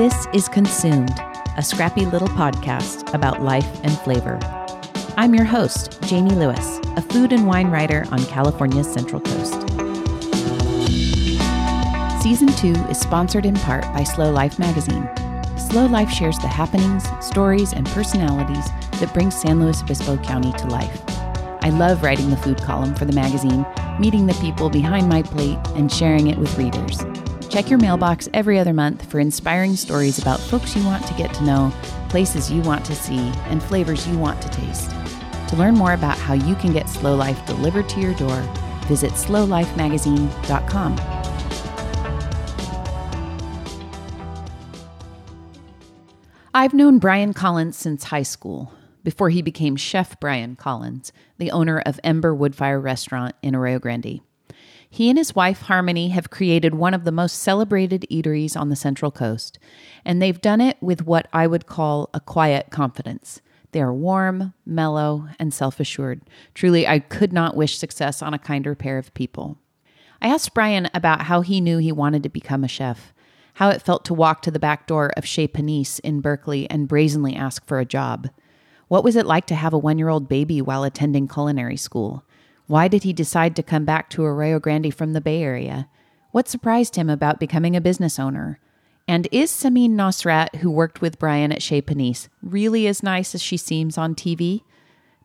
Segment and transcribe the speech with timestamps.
[0.00, 1.12] This is Consumed,
[1.58, 4.38] a scrappy little podcast about life and flavor.
[5.18, 9.60] I'm your host, Jamie Lewis, a food and wine writer on California's Central Coast.
[12.22, 15.06] Season 2 is sponsored in part by Slow Life magazine.
[15.58, 20.66] Slow Life shares the happenings, stories, and personalities that bring San Luis Obispo County to
[20.68, 21.02] life.
[21.60, 23.66] I love writing the food column for the magazine,
[23.98, 27.04] meeting the people behind my plate, and sharing it with readers.
[27.50, 31.34] Check your mailbox every other month for inspiring stories about folks you want to get
[31.34, 31.72] to know,
[32.08, 33.18] places you want to see,
[33.48, 34.90] and flavors you want to taste.
[35.48, 38.40] To learn more about how you can get Slow Life delivered to your door,
[38.86, 40.96] visit slowlifemagazine.com.
[46.54, 51.80] I've known Brian Collins since high school, before he became Chef Brian Collins, the owner
[51.80, 54.20] of Ember Woodfire Restaurant in Arroyo Grande.
[54.92, 58.76] He and his wife, Harmony, have created one of the most celebrated eateries on the
[58.76, 59.58] Central Coast,
[60.04, 63.40] and they've done it with what I would call a quiet confidence.
[63.70, 66.22] They are warm, mellow, and self assured.
[66.54, 69.58] Truly, I could not wish success on a kinder pair of people.
[70.20, 73.14] I asked Brian about how he knew he wanted to become a chef,
[73.54, 76.88] how it felt to walk to the back door of Chez Panisse in Berkeley and
[76.88, 78.28] brazenly ask for a job.
[78.88, 82.24] What was it like to have a one year old baby while attending culinary school?
[82.70, 85.88] Why did he decide to come back to Arroyo Grande from the Bay Area?
[86.30, 88.60] What surprised him about becoming a business owner?
[89.08, 93.42] And is Samin Nosrat, who worked with Brian at Chez Panisse, really as nice as
[93.42, 94.60] she seems on TV?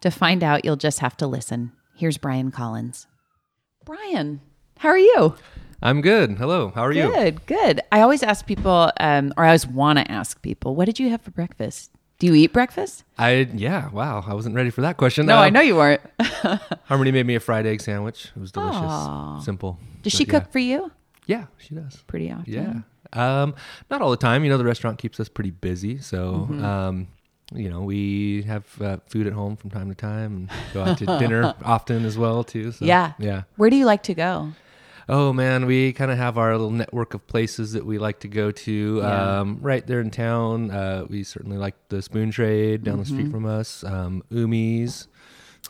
[0.02, 1.72] To find out, you'll just have to listen.
[1.96, 3.06] Here's Brian Collins.
[3.86, 4.42] Brian,
[4.80, 5.36] how are you?
[5.84, 6.40] I'm good.
[6.40, 6.72] Hello.
[6.74, 7.12] How are you?
[7.12, 7.80] Good, good.
[7.92, 11.12] I always ask people, um, or I always want to ask people, what did you
[11.12, 11.92] have for breakfast?
[12.20, 13.04] Do you eat breakfast?
[13.18, 13.90] I yeah.
[13.90, 14.24] Wow.
[14.26, 15.26] I wasn't ready for that question.
[15.26, 16.02] No, Uh, I know you weren't.
[16.86, 18.32] Harmony made me a fried egg sandwich.
[18.36, 18.82] It was delicious.
[18.82, 19.40] Aw.
[19.40, 19.78] Simple.
[20.02, 20.52] Does But she cook Yeah.
[20.52, 20.92] for you?
[21.28, 21.98] yeah, she does.
[22.08, 22.54] Pretty often.
[22.54, 23.42] Yeah.
[23.42, 23.56] Um,
[23.90, 24.44] not all the time.
[24.44, 26.64] You know, the restaurant keeps us pretty busy, so Mm-hmm.
[26.66, 27.08] um,
[27.54, 30.98] you know, we have uh, food at home from time to time, and go out
[30.98, 32.72] to dinner often as well too.
[32.72, 33.14] So, Yeah.
[33.20, 33.44] Yeah.
[33.58, 34.52] Where do you like to go?
[35.08, 38.28] Oh man, we kind of have our little network of places that we like to
[38.28, 38.98] go to.
[38.98, 39.40] Yeah.
[39.40, 43.14] Um, right there in town, uh, we certainly like the Spoon Trade down the Mm-hmm.
[43.16, 43.84] street from us.
[43.84, 45.08] Um, Umi's,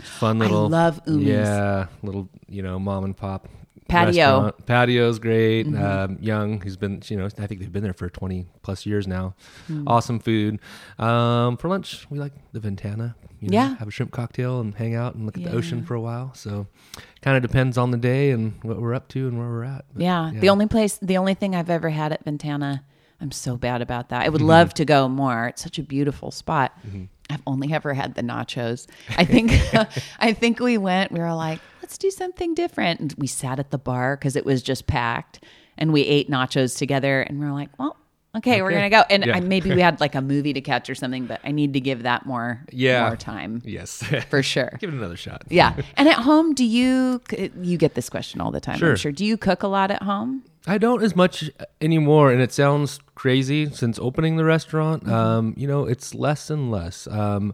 [0.02, 0.66] fun little.
[0.66, 1.26] I love Umi's.
[1.28, 3.50] Yeah, little you know mom and pop
[3.90, 4.52] Patio.
[4.52, 4.64] Mm-hmm.
[4.64, 5.68] Patio's great.
[5.76, 9.06] Um, Young, who's been you know I think they've been there for twenty plus years
[9.06, 9.36] now.
[9.70, 9.84] Mm.
[9.86, 10.60] Awesome food.
[10.98, 13.16] Um, for lunch, we like the Ventana.
[13.46, 13.76] You know, Yeah.
[13.78, 16.34] have a shrimp cocktail and hang out and look at the ocean for a while.
[16.34, 16.68] So,
[17.22, 19.86] kind of depends on the day and what we're up to and where we're at.
[19.94, 20.32] But, Yeah.
[20.34, 22.84] The only place, the only thing I've ever had at Ventana,
[23.22, 24.24] I'm so bad about that.
[24.26, 24.48] I would Mm-hmm.
[24.50, 25.48] love to go more.
[25.48, 26.78] It's such a beautiful spot.
[27.30, 28.88] I've only ever had the nachos.
[29.18, 29.52] I think,
[30.20, 31.12] I think we went.
[31.12, 34.46] We were like, let's do something different, and we sat at the bar because it
[34.46, 35.44] was just packed,
[35.78, 37.98] and we ate nachos together, and we are like, well.
[38.38, 39.38] Okay, we're gonna go, and Yeah.
[39.38, 41.80] I, maybe we had like a movie to catch or something, but I need to
[41.80, 43.08] give that more, Yeah.
[43.08, 44.04] more time Yes.
[44.30, 44.78] for sure.
[44.80, 45.44] Give it another shot.
[45.50, 45.76] Yeah.
[45.98, 47.22] And at home, do you
[47.62, 48.74] you get this question all the time?
[48.76, 48.98] I'm Sure.
[48.98, 49.12] sure.
[49.12, 50.44] Do you cook a lot at home?
[50.68, 55.04] I don't as much anymore, and it sounds crazy since opening the restaurant.
[55.04, 55.14] Mm-hmm.
[55.14, 57.06] Um, you know, it's less and less.
[57.08, 57.54] Um,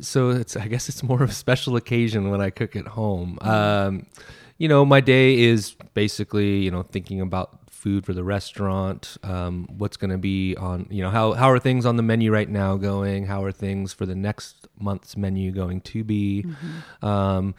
[0.00, 3.38] so it's I guess it's more of a special occasion when I cook at home.
[3.42, 3.48] Mm-hmm.
[3.50, 4.06] Um,
[4.56, 9.16] you know, my day is basically you know thinking about food for the restaurant.
[9.22, 10.86] Um, what's going to be on?
[10.90, 13.26] You know, how how are things on the menu right now going?
[13.26, 16.44] How are things for the next month's menu going to be?
[16.46, 17.06] Mm-hmm.
[17.06, 17.54] Um,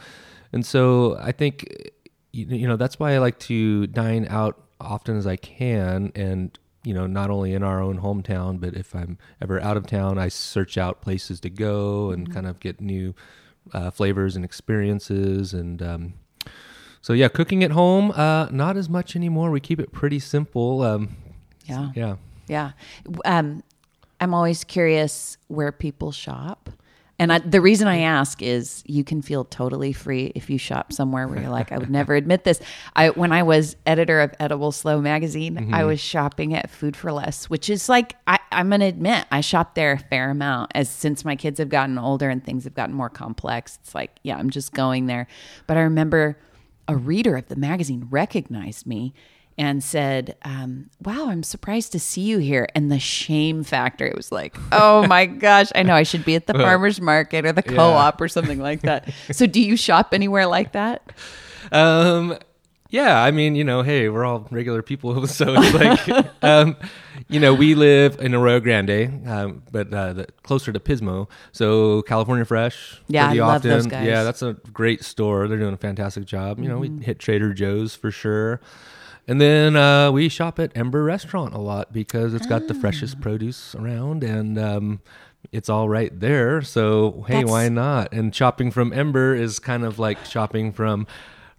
[0.51, 1.91] and so I think
[2.31, 6.57] you you know that's why I like to dine out often as I can and
[6.83, 10.17] you know not only in our own hometown but if I'm ever out of town
[10.17, 13.13] I search out places to go and kind of get new
[13.73, 16.13] uh, flavors and experiences and um,
[17.01, 20.81] so yeah cooking at home uh, not as much anymore we keep it pretty simple
[20.81, 21.15] um,
[21.65, 21.91] Yeah.
[21.95, 22.15] yeah
[22.47, 22.71] Yeah.
[23.25, 23.63] Um,
[24.19, 26.69] I'm always curious where people shop.
[27.21, 30.93] And I, the reason I ask is you can feel totally free if you shop
[30.93, 32.61] somewhere where you're like, I would never admit this.
[32.95, 37.11] I when I was editor of Edible SLO magazine, I was shopping at Food for
[37.11, 40.71] Less, which is like I, I'm gonna admit I shop there a fair amount.
[40.75, 44.17] As since my kids have gotten older and things have gotten more complex, it's like
[44.23, 45.27] yeah, I'm just going there.
[45.67, 46.37] But I remember
[46.89, 49.13] a reader of the magazine recognized me
[49.57, 52.67] and said, um, Wow, I'm surprised to see you here.
[52.73, 56.35] And the shame factor, it was like, Oh my gosh, I know I should be
[56.35, 59.13] at the farmer's market or the co op or something like that.
[59.31, 61.13] So, do you shop anywhere like that?
[61.71, 62.35] Um,
[62.89, 65.73] yeah, I mean, you know, hey, we're all regular people, so it's
[66.09, 66.75] like, um,
[67.27, 72.01] you know, we live in Arroyo Grande, um, but uh, the, closer to Pismo, so
[72.03, 72.99] California Fresh.
[73.07, 74.07] Yeah, pretty I love those guys.
[74.07, 75.47] Yeah, that's a great store.
[75.47, 76.59] They're doing a fantastic job.
[76.59, 78.59] You know, we hit Trader Joe's for sure.
[79.27, 82.79] And then uh, we shop at Ember Restaurant a lot because it's got the Ah.
[82.81, 85.01] freshest produce around and um,
[85.51, 86.63] it's all right there.
[86.63, 88.11] So, hey, That's- why not?
[88.11, 91.05] And shopping from Ember is kind of like shopping from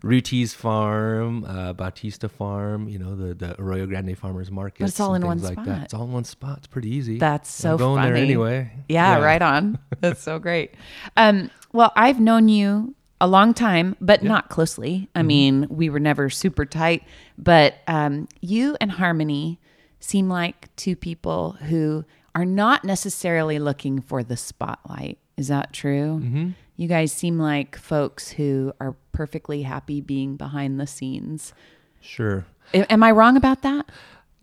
[0.03, 4.85] Rutiz Farm, uh, Bautista Farm, you know, the, the Arroyo Grande Farmers Market.
[4.85, 5.67] it's all in one like spot.
[5.67, 5.85] That.
[5.85, 6.59] It's all in one spot.
[6.59, 7.19] It's pretty easy.
[7.19, 8.73] That's so I'm going there anyway.
[8.89, 9.79] Yeah, right on.
[10.01, 10.75] That's so great.
[11.17, 14.93] Um, well, I've known you a long time, but not closely.
[15.01, 15.19] Mm-hmm.
[15.19, 17.05] I mean, we were never super tight,
[17.37, 19.61] but um, you and Harmony
[20.01, 22.05] seem like two people who
[22.35, 25.19] are not necessarily looking for the spotlight.
[25.37, 26.21] Is that true?
[26.23, 26.51] Mm-hmm.
[26.81, 31.53] You guys seem like folks who are perfectly happy being behind the scenes.
[32.01, 32.47] Sure.
[32.73, 33.91] Am I wrong about that?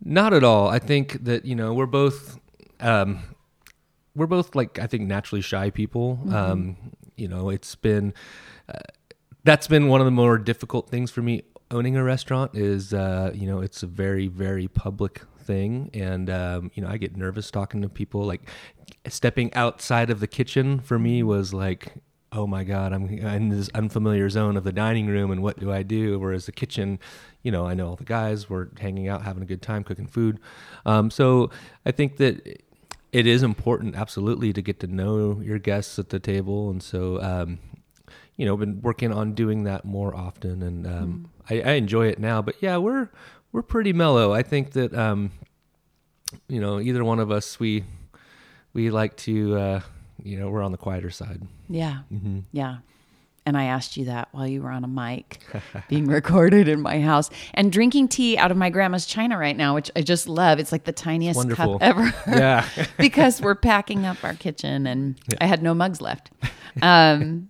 [0.04, 0.68] Not at all.
[0.68, 2.38] I think that you know we're both
[2.78, 3.24] um,
[4.14, 6.20] we're both like I think naturally shy people.
[6.32, 6.76] Um,
[7.16, 8.14] you know, it's been
[8.68, 8.78] uh,
[9.42, 11.42] that's been one of the more difficult things for me
[11.72, 16.70] owning a restaurant is uh, you know it's a very very public thing and um,
[16.74, 18.48] you know I get nervous talking to people like
[19.08, 21.94] stepping outside of the kitchen for me was like
[22.32, 25.72] oh my god i'm in this unfamiliar zone of the dining room and what do
[25.72, 26.18] i do?
[26.18, 26.98] Whereas the kitchen
[27.42, 30.06] you know i know all the guys we're hanging out having a good time cooking
[30.06, 30.38] food.
[30.84, 31.50] Um, so
[31.86, 32.62] i think that
[33.12, 36.70] it is important absolutely to get to know your guests at the table.
[36.70, 37.58] And so um,
[38.36, 42.18] you know been working on doing that more often and um, I, I enjoy it
[42.18, 42.42] now.
[42.42, 43.10] But yeah we're
[43.52, 44.32] we're pretty mellow.
[44.32, 45.32] I think that um,
[46.48, 47.84] you know either one of us we
[48.72, 49.80] we like to uh,
[50.22, 51.98] you know we're on the quieter side Yeah.
[52.12, 52.40] Mm-hmm.
[52.52, 52.78] Yeah.
[53.46, 55.40] And I asked you that while you were on a mic
[55.88, 59.74] being recorded in my house and drinking tea out of my grandma's china right now,
[59.74, 60.58] which I just love.
[60.58, 61.78] It's like the tiniest wonderful.
[61.78, 62.12] cup ever.
[62.26, 62.68] yeah
[62.98, 66.30] because we're packing up our kitchen and I had no mugs left.
[66.82, 67.48] Um,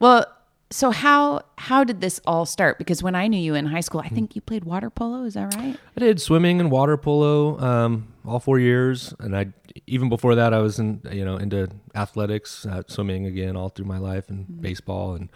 [0.00, 0.26] well,
[0.72, 2.78] so how how did this all start?
[2.78, 5.24] Because when I knew you in high school, I think you played water polo.
[5.24, 5.76] Is that right?
[5.96, 9.48] I did swimming and water polo um, all four years, and I
[9.86, 13.86] even before that I was in you know into athletics, uh, swimming again all through
[13.86, 15.28] my life, and baseball and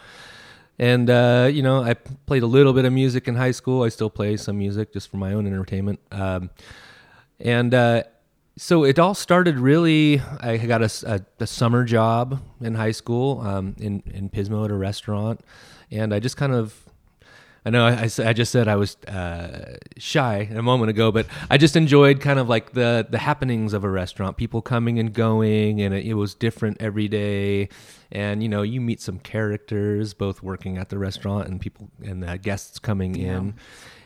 [0.78, 3.82] and uh, you know I played a little bit of music in high school.
[3.82, 6.50] I still play some music just for my own entertainment, um,
[7.40, 8.04] and uh,
[8.56, 10.20] so it all started really.
[10.40, 15.40] I got a summer job in high school um, in in Pismo at a restaurant,
[15.90, 16.84] and I just kind of
[17.66, 21.76] I know I just said I was uh, shy a moment ago, but I just
[21.76, 25.94] enjoyed kind of like the the happenings of a restaurant, people coming and going, and
[25.94, 27.70] it, it was different every day.
[28.12, 32.22] And you know, you meet some characters both working at the restaurant and people and
[32.22, 33.54] uh, guests coming in,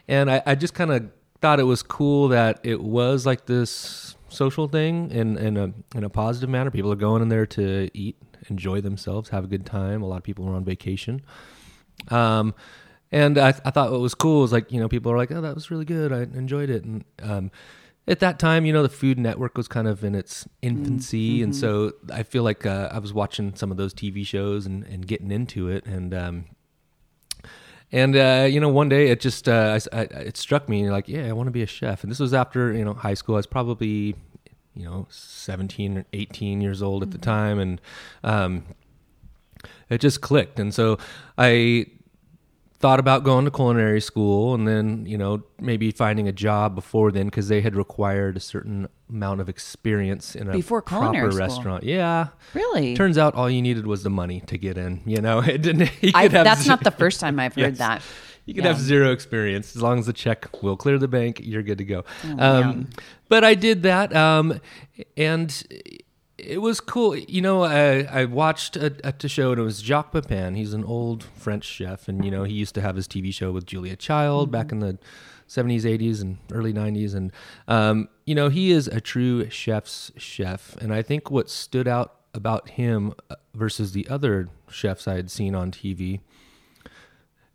[0.07, 1.11] and I, I just kind of
[1.41, 6.05] thought it was cool that it was like this social thing in in a in
[6.05, 6.71] a positive manner.
[6.71, 8.17] People are going in there to eat,
[8.49, 10.03] enjoy themselves, have a good time.
[10.03, 11.23] A lot of people are on vacation.
[12.09, 12.55] Um,
[13.11, 15.41] and I, I thought what was cool was like, you know, people are like, oh,
[15.41, 16.13] that was really good.
[16.13, 16.85] I enjoyed it.
[16.85, 17.51] And um,
[18.07, 21.43] at that time, you know, the Food Network was kind of in its infancy.
[21.43, 24.85] And so I feel like uh, I was watching some of those TV shows and,
[24.85, 25.87] and getting into it.
[25.87, 26.45] And, um,
[27.93, 31.09] and uh, you know, one day it just uh, I I- it struck me like,
[31.09, 32.03] yeah, I want to be a chef.
[32.03, 33.37] And this was after you know high school.
[33.37, 34.15] I was probably
[34.75, 37.81] you know 17 or 18 years old at the time, and
[38.25, 38.65] um,
[39.91, 40.59] it just clicked.
[40.61, 40.99] And so
[41.37, 41.87] I
[42.81, 47.11] thought about going to culinary school and then you know maybe finding a job before
[47.11, 51.39] then because they had required a certain amount of experience in a Before proper school?
[51.41, 52.95] restaurant yeah Really?
[52.95, 55.91] turns out all you needed was the money to get in you know it didn't
[56.03, 57.79] you I, that's not the first time I've heard Yes.
[57.79, 58.03] that.
[58.47, 58.73] you could Yeah.
[58.73, 61.41] have zero experience as long as the check will clear the bank.
[61.43, 62.05] You're good to go.
[62.25, 62.89] Oh, um,
[63.29, 64.61] but I did that, um,
[65.17, 65.51] and
[66.39, 67.17] it was cool.
[67.17, 70.55] You know, I, I watched a, a show, and it was Jacques Pepin.
[70.55, 73.53] He's an old French chef, and you know he used to have his TV show
[73.53, 74.99] with Julia Child back in the.
[75.49, 77.15] 70s, 80s, and early 90s.
[77.15, 77.33] And,
[77.69, 80.77] um, you know, he is a true chef's chef.
[80.77, 85.31] And I think what stood out about him uh, versus the other chefs I had
[85.31, 86.21] seen on TV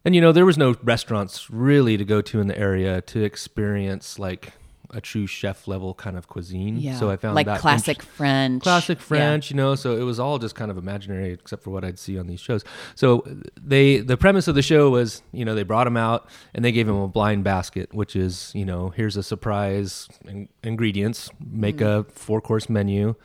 [0.05, 3.23] and you know, there was no restaurants really to go to in the area to
[3.23, 4.53] experience like
[4.93, 6.77] a true chef level kind of cuisine.
[6.77, 6.97] Yeah.
[6.97, 8.63] So I found like that classic int- French.
[8.63, 9.05] classic Yeah.
[9.05, 9.75] French, you know.
[9.75, 12.39] So it was all just kind of imaginary, except for what I'd see on these
[12.39, 12.63] shows.
[12.95, 13.25] So
[13.61, 16.71] they, the premise of the show was, you know, they brought him out and they
[16.71, 21.81] gave him a blind basket, which is, you know, here's a surprise in- ingredients, make
[21.81, 22.11] a mm.
[22.11, 23.15] four course menu,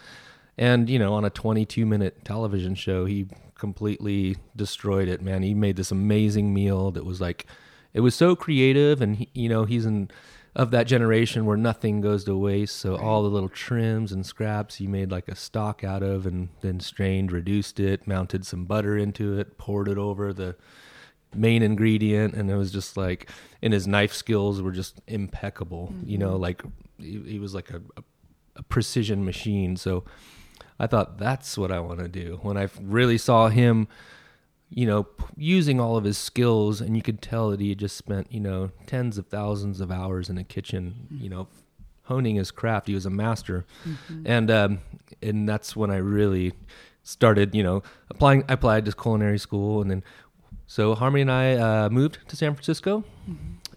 [0.56, 5.20] and you know, on a 22 minute television show, he completely destroyed it.
[5.20, 7.46] Man, he made this amazing meal that was like,
[7.92, 10.10] it was so creative, and he, you know, he's in
[10.58, 12.76] of that generation where nothing goes to waste.
[12.76, 16.48] So all the little trims and scraps he made like a stock out of, and
[16.60, 20.56] then strained, reduced it, mounted some butter into it, poured it over the
[21.32, 23.30] main ingredient, and it was just like,
[23.62, 25.94] and his knife skills were just impeccable.
[26.04, 26.42] You know, mm-hmm.
[26.42, 26.62] like
[26.98, 28.02] he, he was like a, a,
[28.56, 29.76] a precision machine.
[29.76, 30.04] So
[30.80, 32.40] I thought that's what I want to do.
[32.42, 33.86] When I really saw him,
[34.70, 37.78] you know, p- using all of his skills, and you could tell that he had
[37.78, 41.48] just spent, you know, tens of thousands of hours in a kitchen, you know,
[42.04, 42.87] honing his craft.
[42.88, 43.64] He was a master,
[44.25, 44.80] and um,
[45.22, 46.52] and that's when I really
[47.02, 48.44] started, you know, applying.
[48.48, 50.04] I applied to culinary school, and then
[50.66, 53.04] so Harmony and I uh, moved to San Francisco,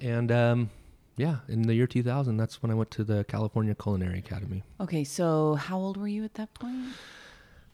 [0.01, 0.69] and um,
[1.15, 4.63] yeah, in the year 2000, that's when I went to the California Culinary Academy.
[4.79, 6.88] Okay, so how old were you at that point?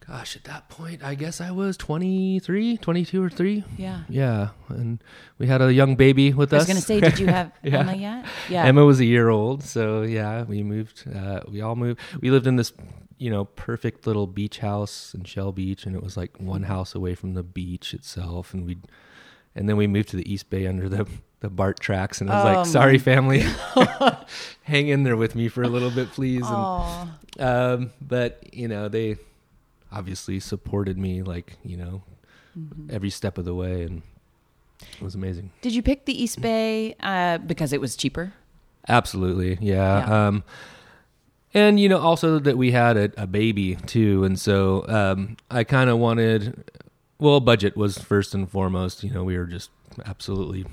[0.07, 3.63] Gosh, at that point, I guess I was 23, 22 or 3.
[3.77, 4.03] Yeah.
[4.07, 5.03] Yeah, and
[5.37, 6.59] we had a young baby with us.
[6.59, 7.79] I was going to say, did you have Yeah.
[7.79, 8.25] Emma yet?
[8.49, 8.63] Yeah.
[8.63, 11.03] Emma was a year old, so yeah, we moved.
[11.13, 11.99] Uh, we all moved.
[12.21, 12.71] We lived in this,
[13.17, 16.95] you know, perfect little beach house in Shell Beach, and it was like one house
[16.95, 18.53] away from the beach itself.
[18.53, 18.77] And we,
[19.55, 21.05] and then we moved to the East Bay under the
[21.41, 23.43] the BART tracks, and I was Oh, like, "Sorry, family,
[24.63, 27.09] hang in there with me for a little bit, please." And, Oh,
[27.39, 29.17] um, but you know, they
[29.91, 32.03] obviously supported me, like you know,
[32.57, 32.89] Mm-hmm.
[32.91, 34.01] every step of the way, and
[34.81, 35.51] it was amazing.
[35.61, 38.33] did you pick the East Bay uh, because it was cheaper?
[38.87, 39.99] Absolutely, yeah.
[40.07, 40.27] Yeah.
[40.27, 40.43] Um,
[41.53, 45.63] and you know, also that we had a, a baby too, and so um, I
[45.65, 46.63] kind of wanted.
[47.19, 49.03] Well, budget was first and foremost.
[49.03, 49.69] You know, we were just
[50.05, 50.65] absolutely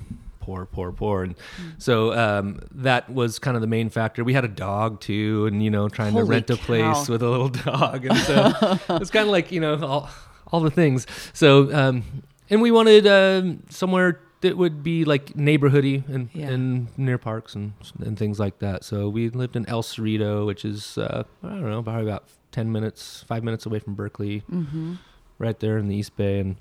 [0.44, 1.72] poor, poor, poor, and Mm.
[1.78, 4.22] so um, that was kind of the main factor.
[4.24, 7.22] We had a dog too, and you know, trying to Holy rent a place with
[7.22, 8.52] a little dog, and so
[9.00, 10.10] it's kind of like you know all
[10.52, 11.06] all the things.
[11.32, 12.02] So, um,
[12.50, 16.50] and we wanted um, somewhere that would be like neighborhoody and, Yeah.
[16.50, 17.72] and near parks and
[18.04, 18.84] and things like that.
[18.84, 22.70] So we lived in El Cerrito, which is uh, I don't know, probably about ten
[22.70, 24.94] minutes, five minutes away from Berkeley, Mm-hmm.
[25.38, 26.38] right there in the East Bay.
[26.40, 26.56] And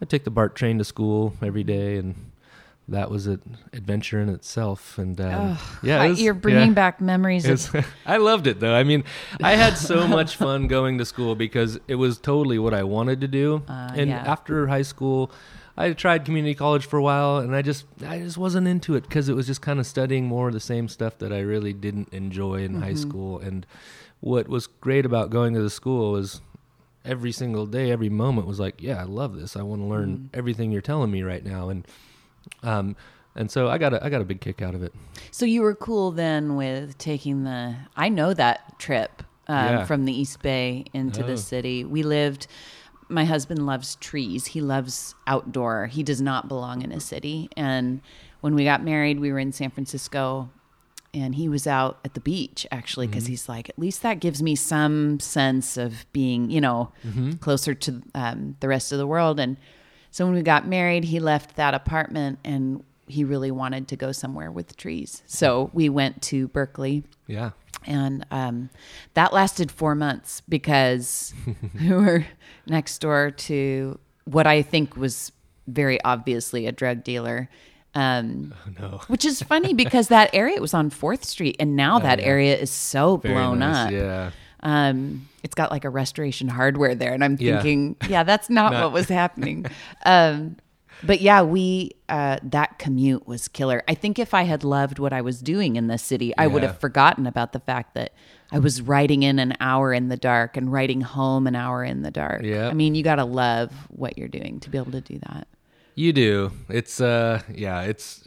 [0.00, 2.14] I take the BART train to school every day, and
[2.88, 4.96] that was an adventure in itself.
[4.98, 6.74] And um, yeah, it was- you're bringing yeah.
[6.74, 7.74] back memories of
[8.06, 8.74] I loved it though.
[8.74, 9.02] I mean,
[9.42, 13.20] I had so much fun going to school because it was totally what I wanted
[13.22, 13.62] to do.
[13.68, 14.18] Uh, and yeah.
[14.24, 15.30] after high school,
[15.76, 19.02] I tried community college for a while, and I just I just wasn't into it
[19.02, 21.72] because it was just kind of studying more of the same stuff that I really
[21.74, 23.08] didn't enjoy in high Mm-hmm.
[23.10, 23.38] school.
[23.40, 23.66] And
[24.20, 26.40] what was great about going to the school was
[27.04, 29.54] every single day, every moment was like, yeah, I love this.
[29.56, 30.26] I want to learn Mm-hmm.
[30.38, 31.86] everything you're telling me right now, and
[32.62, 32.96] um,
[33.34, 34.94] and so I got a I got a big kick out of it.
[35.30, 37.76] So you were cool then with taking the.
[37.96, 39.84] I know that trip um, Yeah.
[39.84, 41.26] from the East Bay into Oh.
[41.26, 41.84] the city.
[41.84, 42.46] We lived.
[43.08, 44.46] My husband loves trees.
[44.46, 45.86] He loves outdoor.
[45.86, 47.48] He does not belong in a city.
[47.56, 48.00] And
[48.40, 50.50] when we got married, we were in San Francisco,
[51.14, 54.42] and he was out at the beach actually because he's like, at least that gives
[54.42, 56.90] me some sense of being, you know,
[57.40, 59.38] closer to um, the rest of the world.
[59.38, 59.56] And
[60.16, 64.12] so when we got married, he left that apartment and he really wanted to go
[64.12, 65.22] somewhere with trees.
[65.26, 67.50] So we went to Berkeley Yeah.
[67.86, 68.70] and um,
[69.12, 71.34] that lasted four months because
[71.80, 72.24] we were
[72.66, 75.32] next door to what I think was
[75.66, 77.50] very obviously a drug dealer.
[77.94, 79.00] Um, Oh, no.
[79.08, 82.28] which is funny because that area was on Fourth Street, and now that Oh, yeah.
[82.28, 83.92] area is so Very blown nice, up.
[83.92, 84.30] Yeah.
[84.66, 87.54] Um, it's got like a restoration hardware there, and I'm Yeah.
[87.62, 89.64] thinking, yeah, that's not, Not- what was happening.
[90.04, 90.56] um,
[91.04, 93.82] but yeah, we uh, that commute was killer.
[93.86, 96.62] I think if I had loved what I was doing in the city, I would
[96.62, 98.12] have forgotten about the fact that
[98.50, 102.00] I was riding in an hour in the dark and riding home an hour in
[102.02, 102.42] the dark.
[102.42, 102.68] Yeah.
[102.68, 105.46] I mean, you got to love what you're doing to be able to do that.
[105.96, 106.50] You do.
[106.70, 108.26] It's uh yeah, it's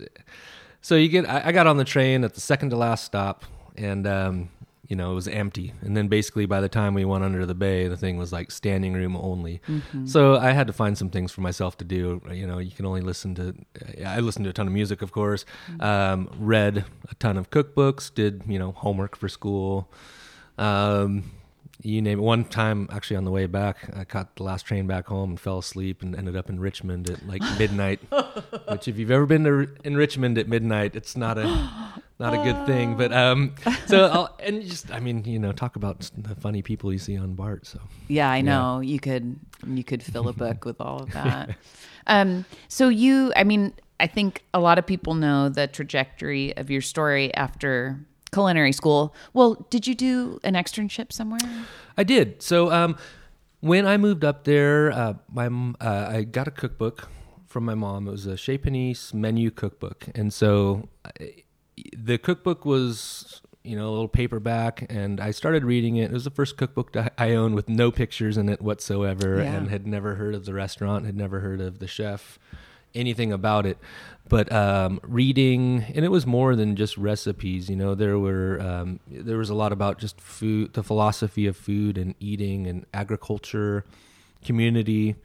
[0.81, 3.46] so you get I, I got on the train at the second to last stop
[3.77, 4.50] and um
[4.89, 5.72] you know, it was empty.
[5.81, 8.50] And then basically by the time we went under the bay, the thing was like
[8.50, 9.62] standing room only.
[10.05, 12.22] So I had to find some things for myself to do.
[12.31, 13.53] You know, you can only listen to
[14.05, 15.46] I listened to a ton of music, of course.
[15.79, 19.91] Um read a ton of cookbooks, did, you know, homework for school.
[20.58, 21.31] Um
[21.81, 22.21] you name it.
[22.21, 25.39] One time, actually, on the way back, I caught the last train back home and
[25.39, 28.00] fell asleep and ended up in Richmond at like midnight.
[28.67, 31.45] which, if you've ever been to in Richmond at midnight, it's not a
[32.19, 32.95] not a good thing.
[32.98, 33.55] But um,
[33.86, 37.17] so I'll, and just I mean, you know, talk about the funny people you see
[37.17, 37.65] on BART.
[37.65, 38.81] So Yeah, I know.
[38.81, 41.55] You could you could fill a book with all of that.
[42.07, 46.69] Um, so you, I mean, I think a lot of people know the trajectory of
[46.69, 48.00] your story after
[48.31, 49.13] culinary school.
[49.33, 51.39] Well, did you do an externship somewhere?
[51.98, 52.41] I did.
[52.41, 52.95] So um,
[53.62, 57.09] when I moved up there, uh, my uh, I got a cookbook
[57.48, 58.07] from my mom.
[58.07, 61.43] It was a Chez Panisse menu cookbook, and so I,
[61.98, 66.05] the cookbook was you know a little paperback, and I started reading it.
[66.12, 69.53] It was the first cookbook I owned with no pictures in it whatsoever, Yeah.
[69.55, 72.39] and had never heard of the restaurant, had never heard of the chef.
[72.95, 73.77] anything about it.
[74.29, 77.69] But um, reading, and it was more than just recipes.
[77.69, 81.57] You know, there were um, there was a lot about just food, the philosophy of
[81.57, 83.86] food and eating and agriculture,
[84.45, 85.15] community,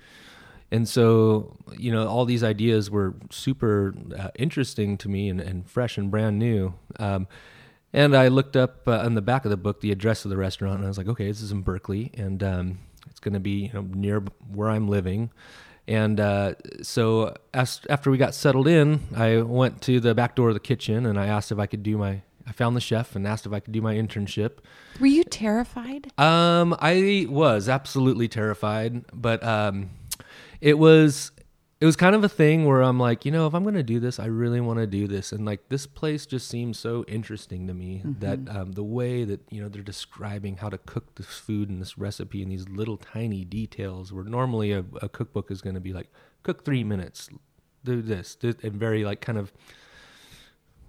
[0.71, 5.69] and so you know all these ideas were super uh, interesting to me and, and
[5.69, 6.75] fresh and brand new.
[6.99, 7.29] Um,
[7.93, 10.37] and I looked up uh, on the back of the book the address of the
[10.37, 13.41] restaurant, and I was like, okay, this is in Berkeley, and um, it's going to
[13.41, 15.31] be you know, near where I'm living.
[15.87, 20.49] And uh, so as, after we got settled in, I went to the back door
[20.49, 22.23] of the kitchen and I asked if I could do my.
[22.47, 24.59] I found the chef and asked if I could do my internship.
[25.01, 26.13] Were you terrified?
[26.19, 29.91] Um, I was absolutely terrified, but um,
[30.61, 31.33] it was
[31.85, 33.83] it was kind of a thing where I'm like, you know, if I'm going to
[33.83, 35.33] do this, I really want to do this.
[35.33, 38.21] And like this place just seems so interesting to me mm-hmm.
[38.21, 41.83] that um, the way that, you know, they're describing how to cook this food and
[41.83, 45.81] this recipe and these little tiny details where normally a, a cookbook is going to
[45.81, 46.11] be like,
[46.43, 47.29] cook three minutes,
[47.85, 49.53] do this, do, and very like kind of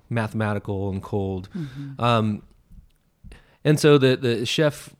[0.09, 1.49] mathematical and cold.
[1.53, 2.01] Mm-hmm.
[2.01, 2.43] Um,
[3.65, 4.95] and so the, the chef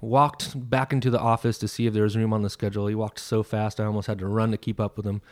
[0.00, 2.86] walked back into the office to see if there was room on the schedule.
[2.86, 5.22] He walked so fast, I almost had to run to keep up with him.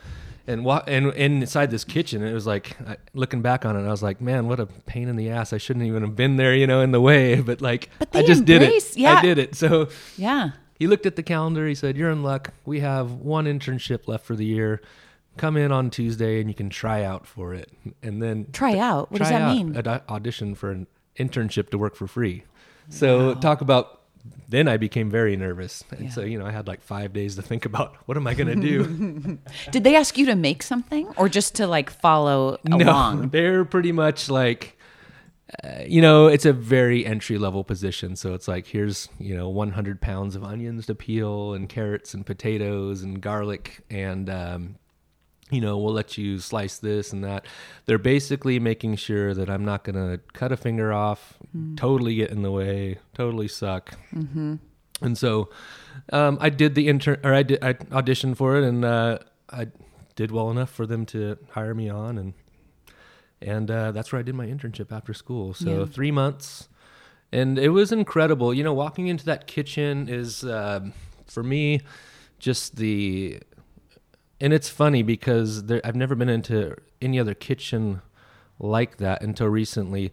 [0.46, 2.76] And wa- and, and inside this kitchen, it was like
[3.12, 5.52] looking back on it, I was like, man, what a pain in the ass!
[5.52, 7.40] I shouldn't even have been there, you know, in the way.
[7.50, 9.00] But like, but I just embrace, did it.
[9.00, 9.14] Yeah.
[9.14, 9.54] I did it.
[9.54, 11.66] So yeah, he looked at the calendar.
[11.66, 12.52] He said, "You're in luck.
[12.64, 14.80] We have one internship left for the year.
[15.36, 17.70] Come in on Tuesday, and you can try out for it.
[18.02, 19.12] And then try out.
[19.12, 19.76] What does that mean?
[19.76, 22.44] Ad- audition for an internship to work for free.
[22.88, 23.34] So wow.
[23.34, 23.99] talk about
[24.48, 25.84] then I became very nervous.
[25.90, 26.10] And yeah.
[26.10, 28.48] so, you know, I had like five days to think about what am I going
[28.48, 29.38] to do?
[29.70, 33.20] Did they ask you to make something or just to like follow along?
[33.20, 34.76] No, they're pretty much like,
[35.62, 38.16] uh, you know, it's a very entry level position.
[38.16, 42.26] So it's like, here's, you know, 100 pounds of onions to peel and carrots and
[42.26, 44.76] potatoes and garlic and um,
[45.50, 47.46] you know, we'll let you slice this and that.
[47.86, 51.76] They're basically making sure that I'm not going to cut a finger off, mm.
[51.76, 53.94] totally get in the way, totally suck.
[54.14, 54.56] Mm-hmm.
[55.02, 55.48] And so
[56.12, 59.68] um, I did the intern, or I did I auditioned for it, and uh, I
[60.14, 62.34] did well enough for them to hire me on, and
[63.40, 65.54] and uh, that's where I did my internship after school.
[65.54, 65.84] So yeah.
[65.86, 66.68] three months,
[67.32, 68.52] and it was incredible.
[68.52, 70.80] You know, walking into that kitchen is uh,
[71.26, 71.80] for me
[72.38, 73.40] just the
[74.40, 78.02] and it's funny because there, I've never been into any other kitchen
[78.58, 80.12] like that until recently.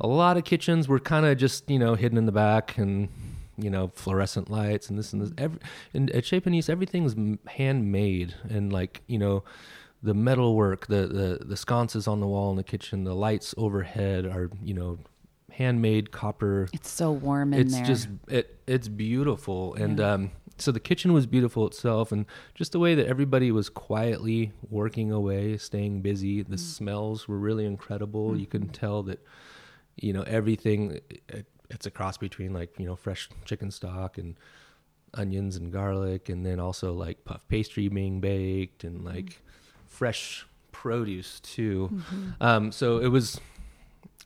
[0.00, 3.08] A lot of kitchens were kind of just you know hidden in the back and
[3.56, 5.32] you know fluorescent lights and this and this.
[5.38, 5.58] Every,
[5.92, 7.14] and at Chez Panisse, everything's
[7.48, 9.44] handmade and like you know
[10.02, 13.54] the metal work, the the the sconces on the wall in the kitchen, the lights
[13.56, 14.98] overhead are you know
[15.50, 16.68] handmade copper.
[16.72, 17.82] It's so warm in it's there.
[17.82, 20.12] It's just it it's beautiful and yeah.
[20.12, 24.52] um so the kitchen was beautiful itself and just the way that everybody was quietly
[24.70, 26.60] working away staying busy the mm.
[26.60, 28.40] smells were really incredible mm.
[28.40, 29.24] you can tell that
[29.96, 34.36] you know everything it, it's a cross between like you know fresh chicken stock and
[35.14, 39.36] onions and garlic and then also like puff pastry being baked and like mm.
[39.86, 42.30] fresh produce too mm-hmm.
[42.40, 43.40] um, so it was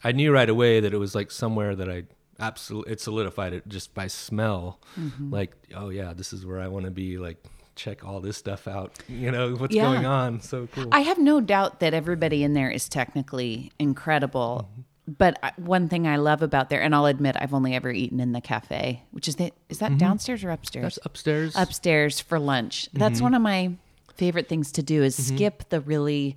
[0.03, 2.03] i knew right away that it was like somewhere that i
[2.41, 5.33] absolutely it solidified it just by smell mm-hmm.
[5.33, 7.43] like oh yeah this is where i want to be like
[7.75, 9.85] check all this stuff out you know what's yeah.
[9.85, 14.69] going on so cool i have no doubt that everybody in there is technically incredible
[14.71, 15.13] mm-hmm.
[15.13, 18.33] but one thing i love about there and i'll admit i've only ever eaten in
[18.33, 19.99] the cafe which is that is that mm-hmm.
[19.99, 23.25] downstairs or upstairs that's upstairs upstairs for lunch that's mm-hmm.
[23.25, 23.73] one of my
[24.15, 25.37] favorite things to do is mm-hmm.
[25.37, 26.37] skip the really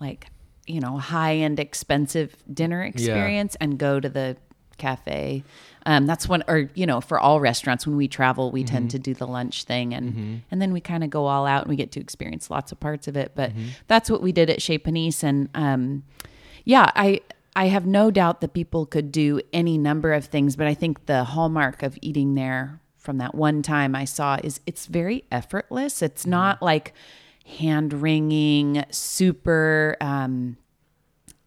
[0.00, 0.28] like
[0.66, 3.64] you know high end expensive dinner experience yeah.
[3.64, 4.36] and go to the
[4.78, 5.44] cafe.
[5.84, 8.74] Um, that's when, or you know, for all restaurants, when we travel, we mm-hmm.
[8.74, 10.34] tend to do the lunch thing, and mm-hmm.
[10.50, 12.80] and then we kind of go all out and we get to experience lots of
[12.80, 13.32] parts of it.
[13.34, 13.68] But mm-hmm.
[13.86, 16.04] that's what we did at Chez Panisse, and um,
[16.64, 17.20] yeah, I
[17.54, 21.06] I have no doubt that people could do any number of things, but I think
[21.06, 26.02] the hallmark of eating there from that one time I saw is it's very effortless.
[26.02, 26.30] It's mm-hmm.
[26.30, 26.92] not like
[27.44, 29.96] hand wringing, super.
[30.00, 30.56] Um,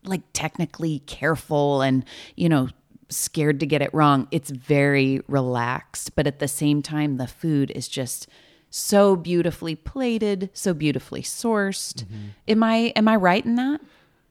[0.05, 2.69] like technically careful and you know
[3.09, 4.27] scared to get it wrong.
[4.31, 8.27] It's very relaxed, but at the same time, the food is just
[8.69, 12.03] so beautifully plated, so beautifully sourced.
[12.03, 12.27] Mm-hmm.
[12.47, 13.81] Am I am I right in that?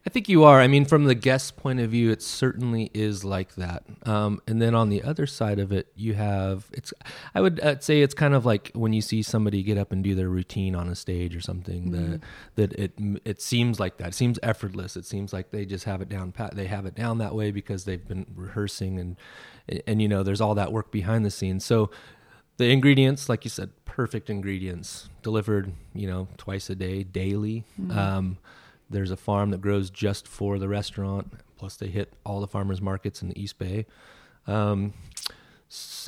[0.08, 0.58] I think you are.
[0.58, 3.82] I mean, from the guest point of view, it certainly is like that.
[4.04, 6.94] Um, and then on the other side of it, you have it's.
[7.34, 10.02] I would uh, say it's kind of like when you see somebody get up and
[10.02, 11.90] do their routine on a stage or something.
[11.90, 12.12] Mm-hmm.
[12.54, 12.92] That that it
[13.26, 14.08] it seems like that.
[14.08, 14.96] It seems effortless.
[14.96, 16.56] It seems like they just have it down pat.
[16.56, 19.16] They have it down that way because they've been rehearsing and
[19.86, 21.66] and you know there's all that work behind the scenes.
[21.66, 21.90] So
[22.56, 27.64] the ingredients, like you said, perfect ingredients delivered, you know, twice a day, daily.
[27.90, 28.38] Um,
[28.90, 31.32] there's a farm that grows just for the restaurant.
[31.56, 33.86] Plus, they hit all the farmers markets in the East Bay.
[34.46, 34.94] Um,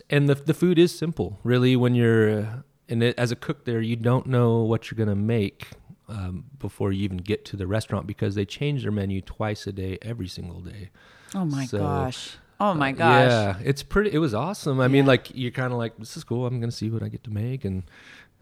[0.08, 1.76] and the the food is simple, really.
[1.76, 5.68] When you're and it, as a cook there, you don't know what you're gonna make
[6.08, 9.72] um, before you even get to the restaurant because they change their menu twice a
[9.72, 10.90] day, every single day.
[11.34, 12.36] Oh my So, gosh.
[12.58, 13.30] Oh my gosh.
[13.30, 14.10] Yeah, it's pretty.
[14.12, 14.80] It was awesome.
[14.80, 16.46] I mean, like you're kind of like, this is cool.
[16.46, 17.84] I'm gonna see what I get to make, and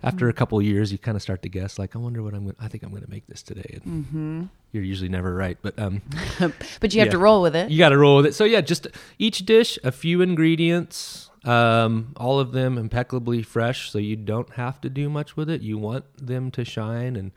[0.03, 0.31] after Mm-hmm.
[0.31, 1.79] a couple of years, you kind of start to guess.
[1.79, 2.45] Like, I wonder what I'm.
[2.47, 3.81] gonna I think I'm gonna make this today.
[3.83, 4.43] And Mm-hmm.
[4.73, 6.03] You're usually never right, but um,
[6.81, 7.13] But you have Yeah.
[7.13, 7.71] to roll with it.
[7.71, 8.35] you got to roll with it.
[8.35, 8.87] So yeah, just
[9.19, 13.91] each dish, a few ingredients, um, all of them impeccably fresh.
[13.91, 15.63] So you don't have to do much with it.
[15.63, 17.33] You want them to shine, and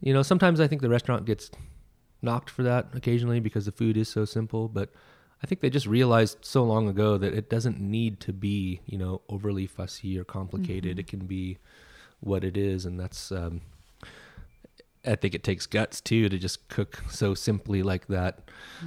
[0.00, 1.50] you know sometimes I think the restaurant gets
[2.22, 4.90] knocked for that occasionally because the food is so simple, but.
[5.42, 8.96] I think they just realized so long ago that it doesn't need to be, you
[8.96, 10.98] know, overly fussy or complicated.
[10.98, 11.58] It can be
[12.20, 13.32] what it is, and that's.
[13.32, 13.62] Um,
[15.06, 18.40] I think it takes guts too to just cook so simply like that.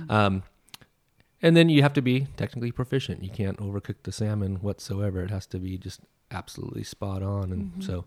[0.10, 0.44] Um,
[1.42, 3.24] and then you have to be technically proficient.
[3.24, 5.24] You can't overcook the salmon whatsoever.
[5.24, 7.52] It has to be just absolutely spot on.
[7.52, 8.06] And so,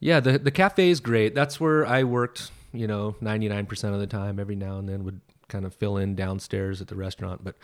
[0.00, 1.34] yeah, the the cafe is great.
[1.34, 2.50] That's where I worked.
[2.72, 4.40] You know, ninety nine percent of the time.
[4.40, 7.56] Every now and then would kind of fill in downstairs at the restaurant, but.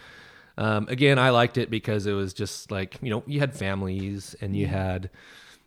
[0.57, 4.35] Um, again, I liked it because it was just like you know you had families
[4.41, 5.09] and you had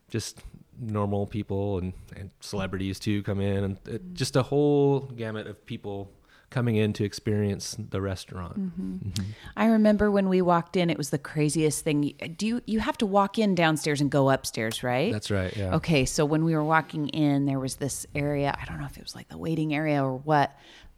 [0.10, 0.42] just
[0.82, 4.14] normal people and, and celebrities too come in and it, mm-hmm.
[4.16, 6.12] just a whole gamut of people
[6.50, 8.60] coming in to experience the restaurant.
[8.60, 9.10] Mm-hmm.
[9.10, 9.32] Mm-hmm.
[9.56, 12.14] I remember when we walked in, it was the craziest thing.
[12.36, 15.12] Do you you have to walk in downstairs and go upstairs, right?
[15.12, 15.56] That's right.
[15.56, 15.76] Yeah.
[15.76, 18.56] Okay, so when we were walking in, there was this area.
[18.60, 20.56] I don't know if it was like the waiting area or what,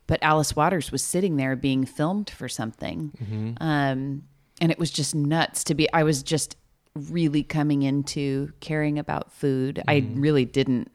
[0.07, 4.23] but Alice Waters was sitting there being filmed for something, um,
[4.59, 5.91] and it was just nuts to be.
[5.93, 6.57] I was just
[6.95, 9.81] really coming into caring about food.
[9.87, 10.91] I really didn't.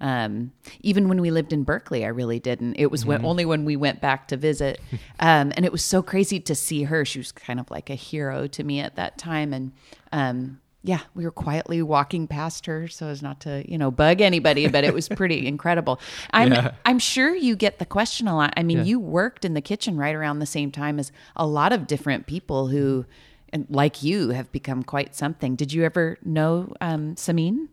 [0.00, 2.74] Um, even when we lived in Berkeley, I really didn't.
[2.74, 4.80] It was when, only when we went back to visit,
[5.20, 7.04] um, and it was so crazy to see her.
[7.04, 9.72] She was kind of like a hero to me at that time, and
[10.10, 14.20] um, yeah, we were quietly walking past her so as not to, you know, bug
[14.20, 16.00] anybody, but it was pretty incredible.
[16.32, 16.72] I'm Yeah.
[16.84, 18.52] I'm sure you get the question a lot.
[18.56, 18.84] I mean, Yeah.
[18.84, 22.26] you worked in the kitchen right around the same time as a lot of different
[22.26, 23.06] people who
[23.52, 25.56] and like you have become quite something.
[25.56, 27.68] Did you ever know um Samin?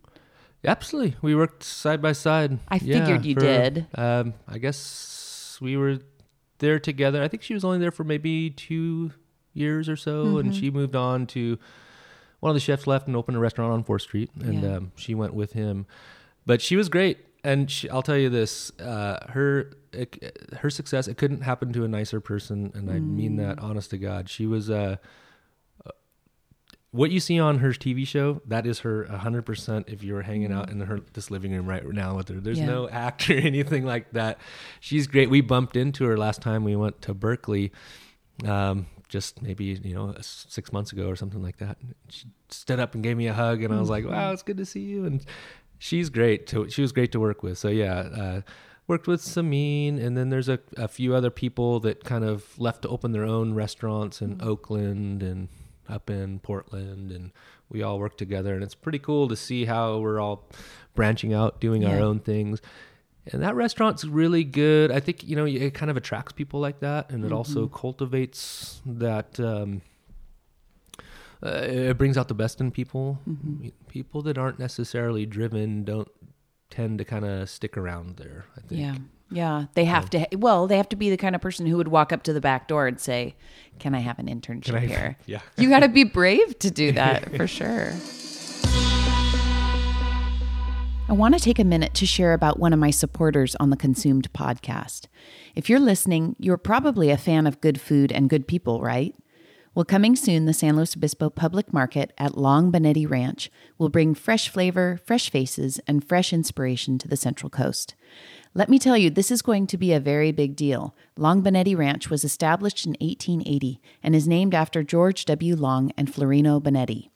[0.65, 1.15] Absolutely.
[1.21, 2.59] We worked side by side.
[2.67, 3.87] I figured you did.
[3.95, 5.99] Um, I guess we were
[6.57, 7.23] there together.
[7.23, 9.11] I think she was only there for maybe two
[9.53, 10.59] years or so, and Mm-hmm.
[10.59, 11.57] she moved on to
[12.41, 14.75] one of the chefs left and opened a restaurant on Fourth Street, and Yeah.
[14.77, 15.85] um, she went with him.
[16.45, 21.07] But she was great, and she, I'll tell you this: uh, her it, her success
[21.07, 23.37] it couldn't happen to a nicer person, and I mean Mm.
[23.37, 24.29] that honest to God.
[24.29, 24.97] She was uh,
[26.91, 30.51] what you see on her TV show, that is her 100% if you were hanging
[30.51, 32.39] out in her this living room right now with her.
[32.39, 32.65] There's Yeah.
[32.65, 34.39] no act or anything like that.
[34.79, 35.29] She's great.
[35.29, 37.71] We bumped into her last time we went to Berkeley,
[38.45, 41.77] um, just maybe, you know, six months ago or something like that.
[42.09, 44.57] She stood up and gave me a hug, and I was like, wow, it's good
[44.57, 45.05] to see you.
[45.05, 45.23] And
[45.77, 46.47] she's great.
[46.47, 47.57] To, she was great to work with.
[47.57, 47.95] So, yeah.
[47.99, 48.41] Uh,
[48.87, 52.81] worked with Samin, and then there's a, a few other people that kind of left
[52.81, 55.47] to open their own restaurants in Oakland and
[55.89, 57.31] up in Portland, and
[57.69, 58.53] we all work together.
[58.53, 60.47] And it's pretty cool to see how we're all
[60.95, 62.61] branching out, doing our own things.
[63.31, 64.91] And that restaurant's really good.
[64.91, 68.81] I think you know it kind of attracts people like that, and it also cultivates
[68.85, 69.39] that.
[69.39, 69.81] Um,
[71.41, 73.19] uh, it brings out the best in people.
[73.87, 76.09] People that aren't necessarily driven don't
[76.69, 78.45] tend to kind of stick around there.
[78.57, 78.81] I think.
[78.81, 78.95] Yeah.
[79.31, 80.25] Yeah, they have oh.
[80.25, 80.37] to.
[80.37, 82.41] Well, they have to be the kind of person who would walk up to the
[82.41, 83.35] back door and say,
[83.77, 85.41] "Can I have an internship I- here?" yeah.
[85.57, 87.93] you got to be brave to do that for sure.
[91.07, 93.77] I want to take a minute to share about one of my supporters on the
[93.77, 95.07] Consumed podcast.
[95.55, 99.15] If you're listening, you're probably a fan of good food and good people, right?
[99.73, 104.13] Well, coming soon, the San Luis Obispo Public Market at Long Bonetti Ranch will bring
[104.13, 107.95] fresh flavor, fresh faces, and fresh inspiration to the Central Coast.
[108.55, 110.95] Let me tell you, this is going to be a very big deal.
[111.15, 115.55] Long Bonetti Ranch was established in 1880 and is named after George W.
[115.55, 117.09] Long and Florino Bonetti.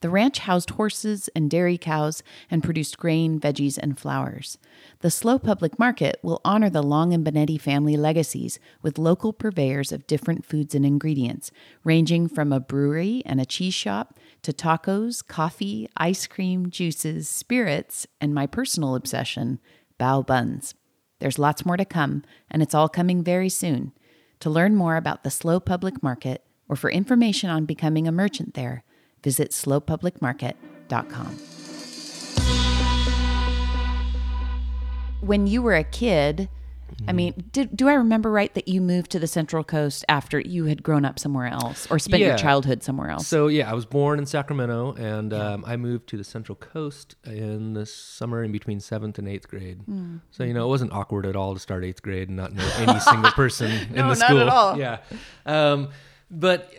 [0.00, 4.56] The ranch housed horses and dairy cows and produced grain, veggies, and flowers.
[5.00, 9.90] The SLO Public Market will honor the Long and Bonetti family legacies with local purveyors
[9.90, 11.50] of different foods and ingredients,
[11.82, 18.06] ranging from a brewery and a cheese shop to tacos, coffee, ice cream, juices, spirits,
[18.20, 19.58] and my personal obsession,
[19.98, 20.74] bao buns.
[21.18, 23.92] There's lots more to come, and it's all coming very soon.
[24.40, 28.54] To learn more about the SLO Public Market or for information on becoming a merchant
[28.54, 28.84] there,
[29.22, 31.38] visit slowpublicmarket.com.
[35.20, 36.48] When you were a kid,
[37.06, 40.40] I mean, did, do I remember right that you moved to the Central Coast after
[40.40, 42.28] you had grown up somewhere else or spent Yeah.
[42.30, 43.28] your childhood somewhere else?
[43.28, 47.14] So yeah, I was born in Sacramento, and um, I moved to the Central Coast
[47.24, 49.82] in the summer in between seventh and eighth grade.
[49.84, 50.16] Hmm.
[50.32, 52.68] So you know, it wasn't awkward at all to start eighth grade and not know
[52.78, 54.40] any single person in No, the not school.
[54.40, 54.78] at all.
[54.78, 54.98] Yeah,
[55.46, 55.90] um,
[56.30, 56.72] but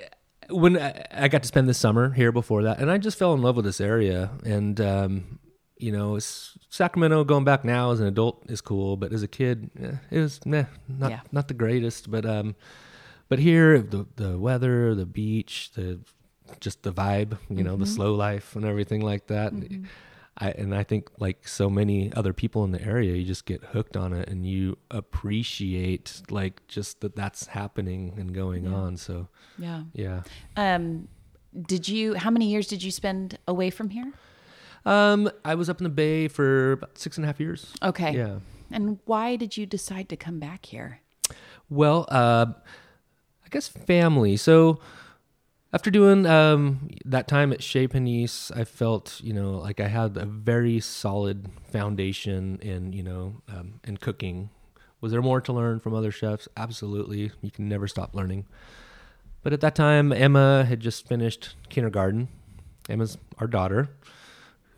[0.49, 3.33] when I, I got to spend the summer here before that, and I just fell
[3.33, 5.39] in love with this area, and um,
[5.79, 9.27] you know, it's, Sacramento going back now as an adult is cool, but as a
[9.27, 11.21] kid, eh, it was meh, not Yeah.
[11.31, 12.55] not the greatest, but um,
[13.29, 15.99] but here the the weather, the beach, the
[16.59, 19.53] just the vibe, you know, the slow life and everything like that.
[20.37, 23.63] I and I think like so many other people in the area, you just get
[23.63, 28.97] hooked on it and you appreciate like just that that's happening and going on.
[28.97, 29.83] So yeah.
[29.93, 30.23] yeah.
[30.57, 31.07] Um,
[31.67, 32.15] did you?
[32.15, 34.11] How many years did you spend away from here?
[34.85, 37.73] Um, I was up in the Bay for about six and a half years.
[37.83, 38.15] Okay.
[38.15, 38.39] Yeah.
[38.71, 41.01] And why did you decide to come back here?
[41.69, 42.47] Well, uh,
[43.45, 44.37] I guess family.
[44.37, 44.79] So
[45.71, 50.17] after doing um, that time at Chez Panisse, I felt you know like I had
[50.17, 54.49] a very solid foundation in you know um, in cooking.
[55.01, 56.47] Was there more to learn from other chefs?
[56.57, 57.31] Absolutely.
[57.41, 58.45] You can never stop learning.
[59.43, 62.27] But at that time, Emma had just finished kindergarten.
[62.89, 63.89] Emma's our daughter,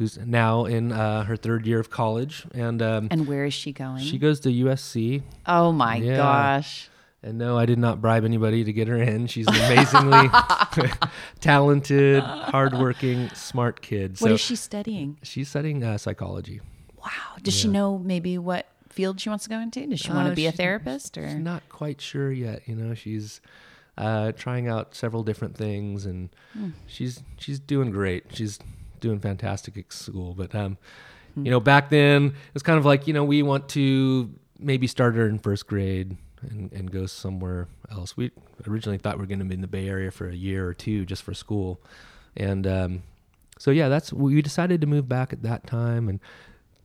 [0.02, 3.72] who's now in uh, her third year of college, and um, And where is she
[3.72, 4.04] going?
[4.04, 5.22] she goes to USC.
[5.46, 6.18] oh my Yeah.
[6.18, 6.90] gosh.
[7.24, 9.28] And no, I did not bribe anybody to get her in.
[9.28, 10.28] She's an amazingly
[11.40, 14.20] talented, hardworking, smart kid.
[14.20, 15.20] What so is she studying?
[15.22, 16.62] she's studying uh, psychology.
[16.98, 17.10] Wow.
[17.44, 19.86] Does she know maybe what field she wants to go into?
[19.86, 21.40] Does she want to Uh, be a therapist She's or?
[21.40, 22.64] not quite sure yet.
[22.68, 23.40] You know, she's
[23.98, 26.70] uh, trying out several different things, and Hmm.
[26.88, 28.26] she's she's doing great.
[28.34, 28.58] She's
[29.02, 30.34] doing fantastic at school.
[30.34, 30.78] But um,
[31.36, 31.46] Hmm.
[31.46, 35.16] you know, back then it's kind of like you know we want to maybe start
[35.16, 38.18] her in first grade and, and go somewhere else.
[38.18, 38.32] We
[38.68, 40.74] originally thought we were going to be in the Bay Area for a year or
[40.74, 41.80] two just for school,
[42.36, 43.04] and um,
[43.58, 46.20] so yeah, that's we decided to move back at that time and.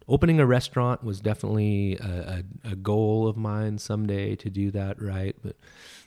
[0.09, 5.03] Opening a restaurant was definitely a, a, a goal of mine someday to do that
[5.03, 5.57] right, but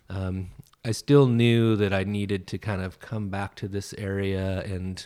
[0.09, 0.51] um,
[0.85, 5.05] I still knew that I needed to kind of come back to this area and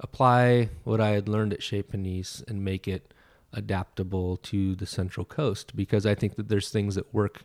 [0.00, 3.12] apply what I had learned at Chez Panisse and make it
[3.52, 7.42] adaptable to the Central Coast because I think that there's things that work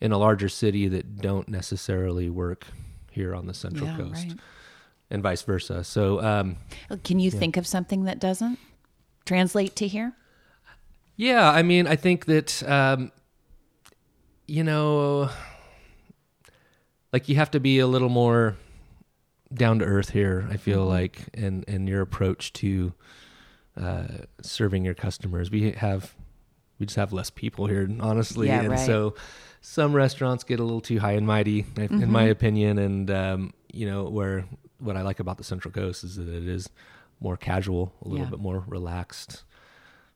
[0.00, 2.66] in a larger city that don't necessarily work
[3.10, 4.36] here on the Central Yeah, Coast right.
[5.10, 5.82] and vice versa.
[5.84, 6.56] So, um,
[7.04, 8.58] Can you think of something that doesn't
[9.24, 10.12] translate to here?
[11.16, 13.10] Yeah, I mean, I think that um,
[14.46, 15.30] you know,
[17.12, 18.56] like you have to be a little more
[19.52, 20.46] down to earth here.
[20.50, 20.88] I feel Mm-hmm.
[20.88, 22.92] like, and and your approach to
[23.76, 24.06] uh,
[24.42, 25.50] serving your customers.
[25.50, 26.14] We have
[26.78, 28.78] we just have less people here, honestly, Yeah, and right.
[28.86, 29.14] so
[29.60, 32.10] some restaurants get a little too high and mighty, in Mm-hmm.
[32.12, 32.78] my opinion.
[32.78, 34.44] And um, you know, where
[34.78, 36.68] what I like about the Central Coast is that it is
[37.20, 38.30] more casual, a little Yeah.
[38.30, 39.42] bit more relaxed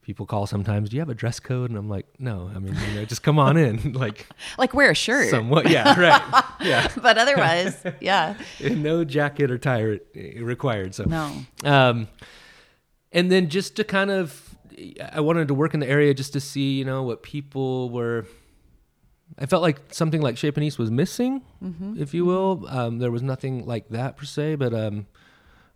[0.02, 1.70] people call sometimes do you have a dress code?
[1.70, 3.92] And i'm like no i mean you know just come on in.
[4.04, 4.26] Like
[4.58, 5.30] Like wear a shirt.
[5.30, 6.88] somewhat yeah right yeah.
[7.02, 8.34] But otherwise, yeah.
[8.60, 9.98] No jacket or tie
[10.40, 11.04] required so.
[11.04, 11.30] No.
[11.64, 12.08] um
[13.12, 14.54] and then just to kind of
[15.12, 18.26] i wanted to work in the area just to see you know what people were
[19.38, 21.42] i felt like something like Chez Panisse was missing
[21.96, 22.66] if you will.
[22.68, 25.06] Um there was nothing like that per se but um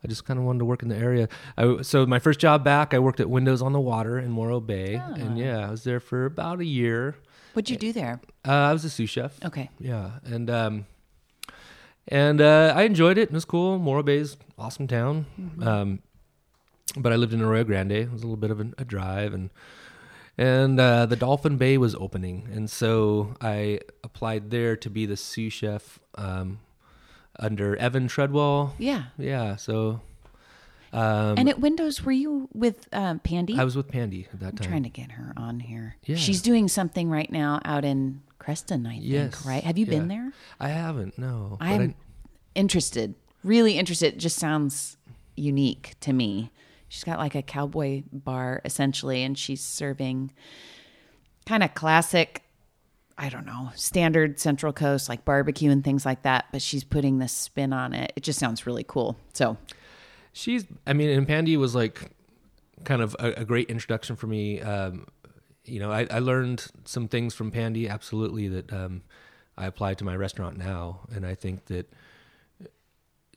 [0.06, 1.28] I just kind of wanted to work in the area.
[1.58, 4.60] I, so my first job back, I worked at Windows on the Water in Morro
[4.60, 7.16] Bay, and yeah, I was there for about a year.
[7.54, 8.20] What'd you do there?
[8.46, 9.36] Uh, I was a sous chef.
[9.44, 9.68] Okay.
[9.80, 10.86] Yeah, and um,
[12.06, 13.22] and uh, I enjoyed it.
[13.22, 13.80] It was cool.
[13.80, 15.26] Morro Bay's awesome town.
[15.60, 15.98] Um,
[16.96, 17.92] but I lived in Arroyo Grande.
[17.92, 19.50] It was a little bit of a, a drive, and
[20.38, 25.16] and uh, the Dolphin Bay was opening, and so I applied there to be the
[25.16, 26.60] sous chef um,
[27.38, 28.74] under Evan Treadwell.
[28.78, 29.04] Yeah.
[29.18, 30.00] Yeah, so
[30.92, 33.58] um, And at Windows, were you with um, Pandy?
[33.58, 34.68] I was with Pandy at that I'm time.
[34.68, 35.96] trying to get her on here.
[36.04, 36.16] Yeah.
[36.16, 39.62] She's doing something right now out in Creston, I think, Yes, right?
[39.64, 40.32] Have you been there?
[40.60, 41.18] I haven't.
[41.18, 41.94] No, I'm
[42.54, 44.14] interested, really interested.
[44.14, 44.96] It just sounds
[45.34, 46.50] unique to me.
[46.88, 50.30] She's got like a cowboy bar essentially, and she's serving
[51.44, 52.42] kind of classic,
[53.18, 56.46] I don't know, standard Central Coast, like barbecue and things like that.
[56.52, 58.12] But she's putting this spin on it.
[58.16, 59.16] It just sounds really cool.
[59.32, 59.56] So,
[60.36, 62.10] she's i mean and pandy was like
[62.84, 65.06] kind of a, a great introduction for me um,
[65.64, 69.02] you know I, I learned some things from pandy absolutely that um,
[69.56, 71.90] i apply to my restaurant now and i think that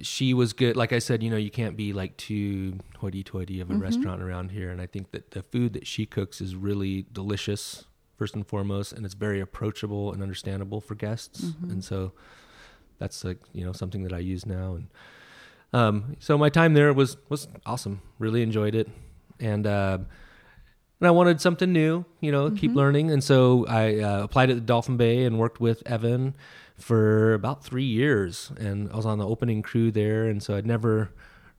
[0.01, 0.77] she was good.
[0.77, 4.51] Like I said, you know, you can't be like too hoity-toity of a restaurant around
[4.51, 7.83] here, and I think that the food that she cooks is really delicious
[8.19, 12.11] first and foremost, and it's very approachable and understandable for guests, and so
[12.99, 14.87] that's like you know something that I use now, and
[15.73, 18.01] um, so my time there was was awesome.
[18.19, 18.87] Really enjoyed it,
[19.39, 19.65] and.
[19.65, 19.99] Uh,
[21.01, 23.09] and I wanted something new, you know, keep learning.
[23.09, 26.35] And so I uh, applied at the Dolphin Bay and worked with Evan
[26.75, 28.51] for about three years.
[28.57, 30.25] And I was on the opening crew there.
[30.25, 31.11] And so I'd never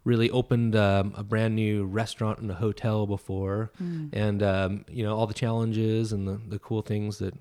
[0.04, 3.70] really opened um, a brand new restaurant and a hotel before.
[4.12, 7.34] And, um, you know, all the challenges and the, the cool things that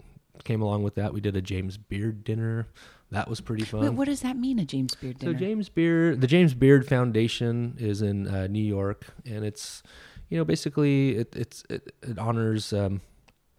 [0.44, 1.14] came along with that.
[1.14, 2.68] We did a James Beard dinner.
[3.12, 3.82] That was pretty fun.
[3.82, 5.34] Wait, what does that mean, a James Beard dinner?
[5.34, 5.40] So?
[5.40, 9.82] James Beard, the James Beard Foundation is in uh, New York, and it's,
[10.30, 13.02] you know, basically it it's it, it honors um,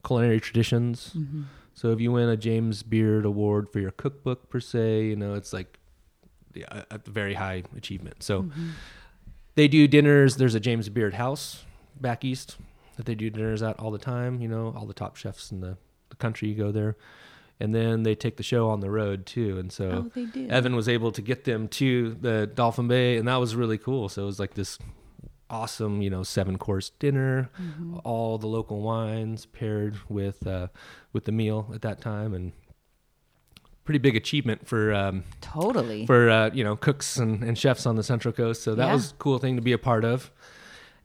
[0.05, 1.15] culinary traditions.
[1.17, 1.43] Mm-hmm.
[1.75, 5.35] So if you win a James Beard Award for your cookbook per se, you know,
[5.35, 5.80] it's like
[6.57, 8.23] a, a very high achievement.
[8.23, 8.69] So Mm-hmm.
[9.55, 10.37] they do dinners.
[10.37, 11.65] There's a James Beard House
[12.01, 12.57] back east
[12.97, 14.41] that they do dinners at all the time.
[14.41, 15.77] You know, all the top chefs in the,
[16.11, 16.97] the country go there.
[17.63, 19.59] And then they take the show on the road too.
[19.59, 20.27] And so Oh.
[20.49, 24.09] Evan was able to get them to the Dolphin Bay, and that was really cool.
[24.09, 24.79] So it was like this
[25.51, 27.99] awesome, you know, seven course dinner, Mm-hmm.
[28.05, 30.69] all the local wines paired with uh,
[31.13, 32.53] with the meal at that time, and
[33.85, 36.07] pretty big achievement for um, Totally.
[36.07, 38.63] for uh, you know cooks and, and chefs on the Central Coast.
[38.63, 38.93] So that Yeah.
[38.95, 40.31] was a cool thing to be a part of.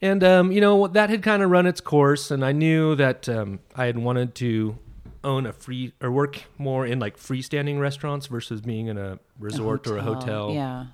[0.01, 3.27] And um, you know that had kind of run its course, and I knew that
[3.29, 4.77] um, I had wanted to
[5.23, 9.87] own a free or work more in like freestanding restaurants versus being in a resort
[9.87, 10.51] or a hotel.
[10.53, 10.85] Yeah.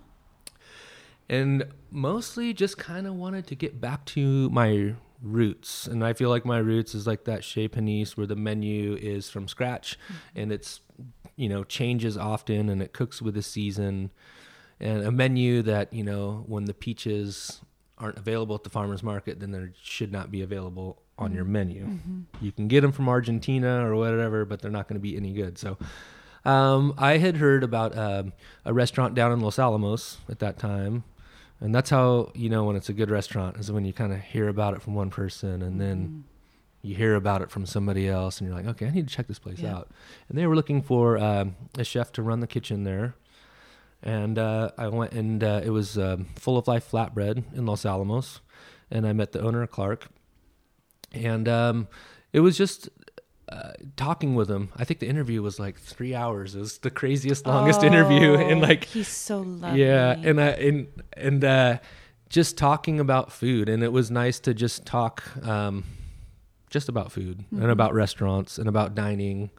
[1.30, 5.88] And mostly just kind of wanted to get back to my roots.
[5.88, 9.30] And I feel like my roots is like that Chez Panisse where the menu is
[9.30, 9.98] from scratch
[10.36, 10.82] and it's,
[11.36, 14.12] you know, changes often and it cooks with the season.
[14.80, 17.62] And a menu that, you know, when the peaches
[17.98, 22.00] aren't available at the farmer's market, then they should not be available on your menu.
[22.42, 25.34] You can get them from Argentina or whatever, but they're not going to be any
[25.34, 25.60] good.
[25.60, 25.78] So
[26.46, 28.34] um, I had heard about um,
[28.66, 31.04] a restaurant down in Los Alamos at that time.
[31.60, 34.20] And that's how you know when it's a good restaurant is when you kind of
[34.20, 36.24] hear about it from one person and then
[36.82, 39.28] you hear about it from somebody else and you're like, okay, I need to check
[39.28, 39.76] this place Yeah.
[39.76, 39.90] out.
[40.30, 43.16] And they were looking for um, a chef to run the kitchen there.
[44.04, 47.86] And uh, I went and uh, it was um, Full of Life Flatbread in Los
[47.86, 48.42] Alamos.
[48.90, 50.08] And I met the owner, Clark.
[51.14, 51.88] And um,
[52.34, 52.90] it was just
[53.50, 54.70] uh, talking with him.
[54.76, 56.56] I think the interview was like three hours.
[56.56, 58.34] It was the craziest, longest interview.
[58.36, 59.84] And Oh, like, he's so lovely.
[59.84, 61.78] yeah, and I and and uh,
[62.30, 65.84] just talking about food, and it was nice to just talk um,
[66.72, 69.52] just about food and about restaurants and about dining,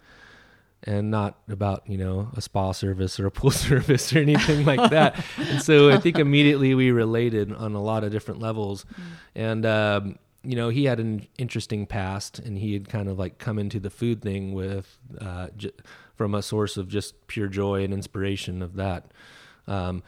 [0.82, 4.90] and not about you know a spa service or a pool service or anything like
[4.90, 5.24] that.
[5.38, 8.84] And so I think immediately we related on a lot of different levels,
[9.34, 9.64] and.
[9.64, 13.60] Um, you know, he had an interesting past, and he had kind of like come
[13.60, 15.70] into the food thing with uh, j-
[16.16, 19.12] from a source of just pure joy and inspiration of that.
[19.68, 20.02] Um,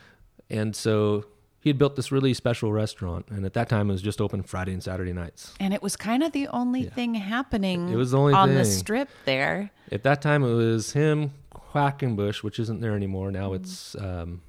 [0.51, 1.27] and so
[1.65, 4.43] he had built this really special restaurant, and at that time it was just open
[4.43, 5.55] Friday and Saturday nights.
[5.59, 8.67] And it was kind of the only thing happening It was the only on the
[8.67, 9.71] strip there.
[9.91, 11.33] At that time it was him,
[11.73, 13.31] Quackenbush, which isn't there anymore.
[13.31, 13.57] Now mm.
[13.57, 14.43] it's um,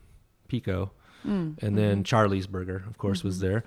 [0.49, 0.91] Pico,
[1.25, 1.57] mm.
[1.63, 2.03] and then mm-hmm.
[2.03, 3.47] Charlie's Burger, of course, was mm-hmm.
[3.47, 3.63] there.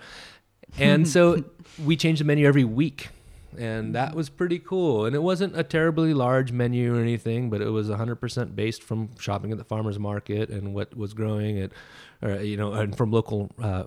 [0.76, 1.42] And so
[1.86, 3.08] we changed the menu every week.
[3.56, 3.92] And mm-hmm.
[3.92, 5.06] that was pretty cool.
[5.06, 9.08] And it wasn't a terribly large menu or anything, but it was 100% based from
[9.18, 11.72] shopping at the farmer's market and what was growing at,
[12.22, 13.84] or, you know, and from local uh,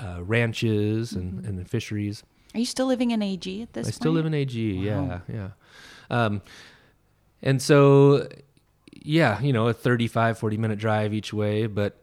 [0.00, 2.22] uh, ranches and, and fisheries.
[2.54, 3.94] Are you still living in AG at this I point?
[3.94, 4.58] still live in AG.
[4.58, 5.22] Yeah, Wow.
[5.32, 5.48] yeah.
[6.10, 6.42] Um,
[7.42, 8.28] and so,
[8.92, 11.96] yeah, you know, a 35, 40 minute drive each way, but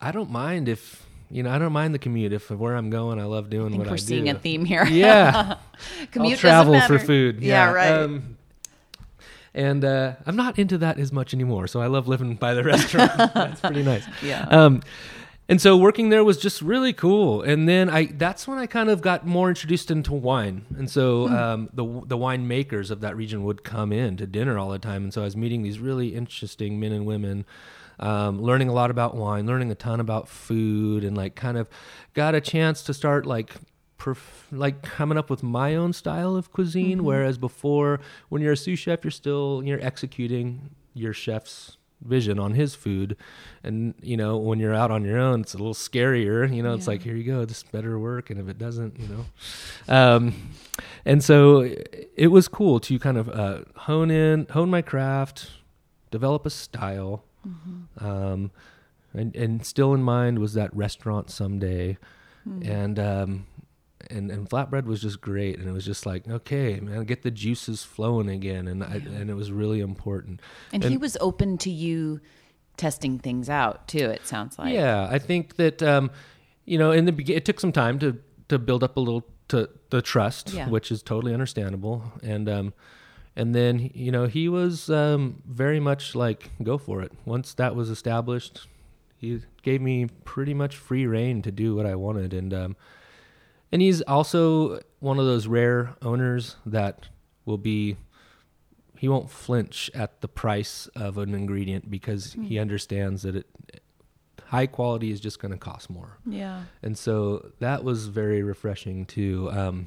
[0.00, 2.32] I don't mind if, you know, I don't mind the commute.
[2.32, 4.34] If where I'm going, I love doing what I think what we're I seeing a
[4.34, 4.84] theme here.
[4.84, 5.56] Yeah.
[6.12, 7.40] Commute I'll travel for food.
[7.42, 7.92] Yeah, right.
[7.92, 8.36] Um,
[9.54, 11.66] and uh, I'm not into that as much anymore.
[11.66, 13.12] So I love living by the restaurant.
[13.34, 14.04] That's pretty nice.
[14.22, 14.42] Yeah.
[14.50, 14.82] Um,
[15.48, 17.42] and so working there was just really cool.
[17.42, 20.64] And then I that's when I kind of got more introduced into wine.
[20.78, 21.34] And so Hmm.
[21.34, 24.78] um, the the wine makers of that region would come in to dinner all the
[24.78, 25.02] time.
[25.04, 27.44] And so I was meeting these really interesting men and women.
[28.00, 31.68] Um, learning a lot about wine, learning a ton about food, and like kind of
[32.14, 33.54] got a chance to start like
[34.02, 36.98] perf- like coming up with my own style of cuisine.
[36.98, 37.06] Mm-hmm.
[37.06, 42.54] Whereas before, when you're a sous chef, you're still you're executing your chef's vision on
[42.54, 43.16] his food,
[43.62, 46.52] and you know when you're out on your own, it's a little scarier.
[46.52, 49.08] You know, it's like here you go, this better work, and if it doesn't, you
[49.08, 49.24] know.
[49.88, 50.50] Um,
[51.04, 51.72] and so
[52.16, 55.50] it was cool to kind of uh, hone in, hone my craft,
[56.10, 57.24] develop a style.
[57.46, 58.04] Mm-hmm.
[58.04, 58.50] Um,
[59.14, 61.98] and, and still in mind was that restaurant someday,
[62.64, 63.46] and um,
[64.12, 67.30] and and flatbread was just great, and it was just like okay, man, get the
[67.30, 70.40] juices flowing again, and I, and it was really important.
[70.72, 72.20] And, he was open to you
[72.76, 74.10] testing things out too.
[74.10, 74.72] It sounds like.
[74.74, 76.10] Yeah, I think that um,
[76.64, 79.26] you know, in the beginning, it took some time to to build up a little
[79.48, 80.68] to the trust, Yeah.
[80.68, 82.74] which is totally understandable, and um,
[83.36, 87.12] and then you know he was um, very much like go for it.
[87.24, 88.66] Once that was established,
[89.16, 92.76] he gave me pretty much free reign to do what I wanted, and um,
[93.72, 97.08] and he's also one of those rare owners that
[97.44, 97.96] will be
[98.98, 103.46] he won't flinch at the price of an ingredient because he understands that it
[104.44, 106.64] high quality is just going to cost more Yeah.
[106.82, 109.86] and so that was very refreshing too um,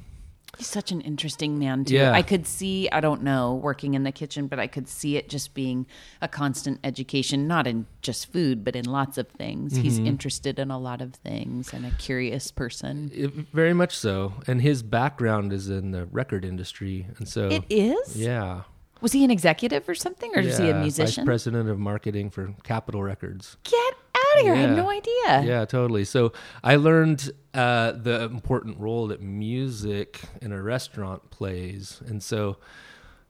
[0.56, 1.94] He's such an interesting man too.
[1.94, 2.12] Yeah.
[2.12, 5.28] I could see, I don't know, working in the kitchen, but I could see it
[5.28, 5.86] just being
[6.22, 9.76] a constant education, not in just food, but in lots of things.
[9.76, 10.06] He's Mm-hmm.
[10.06, 13.10] interested in a lot of things and a curious person.
[13.14, 17.64] it- very much so and his background is in the record industry and so It
[17.70, 18.16] is?
[18.16, 18.62] yeah
[19.02, 20.32] Was he an executive or something?
[20.34, 21.24] Or is he a musician?
[21.24, 23.94] vice president of marketing for capitol records Get
[24.36, 24.54] out of here.
[24.54, 25.42] I had no idea.
[25.42, 26.04] Yeah, totally.
[26.04, 26.32] So
[26.62, 32.58] I learned uh, the important role that music in a restaurant plays, and so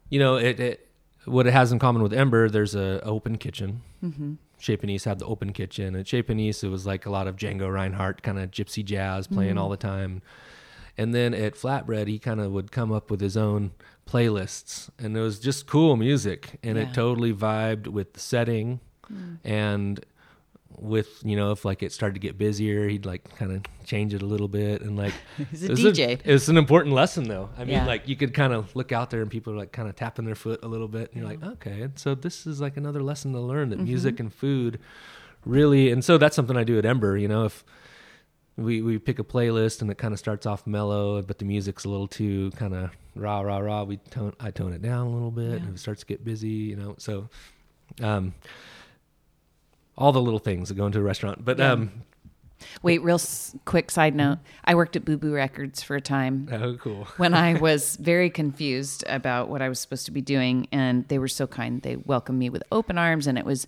[0.08, 0.60] you know it.
[0.60, 0.82] it
[1.26, 3.82] what it has in common with Ember, there's a open kitchen.
[4.02, 4.34] Mm-hmm.
[5.04, 5.96] Had the open kitchen.
[5.96, 9.58] At Panisse, it was like a lot of Django Reinhardt kind of gypsy jazz playing
[9.58, 10.22] all the time.
[10.96, 13.72] And then at Flatbread, he kind of would come up with his own
[14.08, 16.84] playlists, and it was just cool music, and Yeah.
[16.84, 18.78] it totally vibed with the setting,
[19.44, 20.04] and
[20.78, 24.12] with you know if like it started to get busier, he'd like kind of change
[24.14, 25.12] it a little bit, and like
[25.50, 26.20] He's a it DJ.
[26.24, 27.48] it's an important lesson though.
[27.56, 27.86] I mean, Yeah.
[27.86, 30.24] like you could kind of look out there and people are like kind of tapping
[30.26, 33.02] their foot a little bit, and you're like, okay, and so this is like another
[33.02, 33.78] lesson to learn Mm-hmm.
[33.78, 34.78] that music and food
[35.44, 37.16] really, and so that's something I do at Ember.
[37.16, 37.64] You know, if
[38.56, 41.84] we we pick a playlist and it kind of starts off mellow, but the music's
[41.84, 43.84] a little too kind of rah rah rah.
[43.84, 45.66] We tone I tone it down a little bit, Yeah.
[45.66, 46.48] and it starts to get busy.
[46.48, 47.28] You know, so
[48.02, 48.34] um,
[49.98, 51.44] all the little things that go into a restaurant.
[51.44, 51.72] But Yeah.
[51.72, 51.90] um,
[52.82, 54.38] Wait, real s- quick side note.
[54.64, 56.48] I worked at Boo Boo Records for a time.
[56.50, 57.04] oh, cool.
[57.18, 60.66] when I was very confused about what I was supposed to be doing.
[60.72, 61.82] And they were so kind.
[61.82, 63.26] They welcomed me with open arms.
[63.26, 63.66] And it was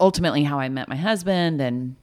[0.00, 1.60] ultimately how I met my husband.
[1.60, 1.94] And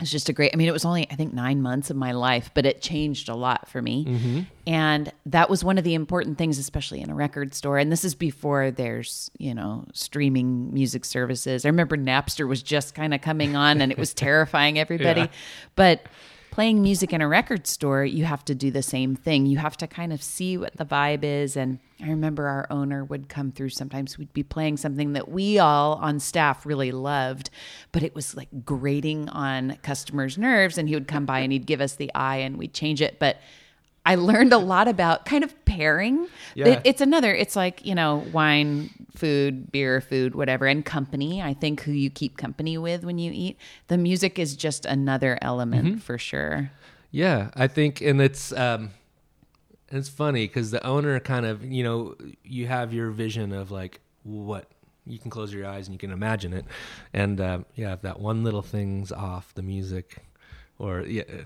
[0.00, 2.12] it's just a great, I mean, it was only, I think, nine months of my
[2.12, 4.04] life, but it changed a lot for me.
[4.04, 4.40] Mm-hmm.
[4.66, 7.78] And that was one of the important things, especially in a record store.
[7.78, 11.64] And this is before there's, you know, streaming music services.
[11.64, 15.22] I remember Napster was just kind of coming on and it was terrifying everybody.
[15.22, 15.28] Yeah.
[15.76, 16.06] But
[16.54, 19.44] playing music in a record store, you have to do the same thing.
[19.44, 21.56] You have to kind of see what the vibe is.
[21.56, 25.58] And I remember our owner would come through sometimes, we'd be playing something that we
[25.58, 27.50] all on staff really loved,
[27.90, 30.78] but it was like grating on customers' nerves.
[30.78, 33.18] And he would come by and he'd give us the eye and we'd change it.
[33.18, 33.38] But
[34.06, 36.26] I learned a lot about kind of pairing.
[36.54, 36.66] Yeah.
[36.68, 41.40] It- it's another, it's like, you know, wine, food, beer, food, whatever, and company.
[41.42, 43.56] I think who you keep company with when you eat.
[43.88, 46.70] The music is just another element for sure.
[47.10, 48.90] Yeah, I think, and it's um,
[49.90, 54.00] it's funny because the owner kind of, you know, you have your vision of like
[54.24, 54.66] what
[55.06, 56.64] you can close your eyes and you can imagine it,
[57.12, 60.18] and um, yeah, if that one little thing's off, the music,
[60.78, 61.42] or yeah, uh,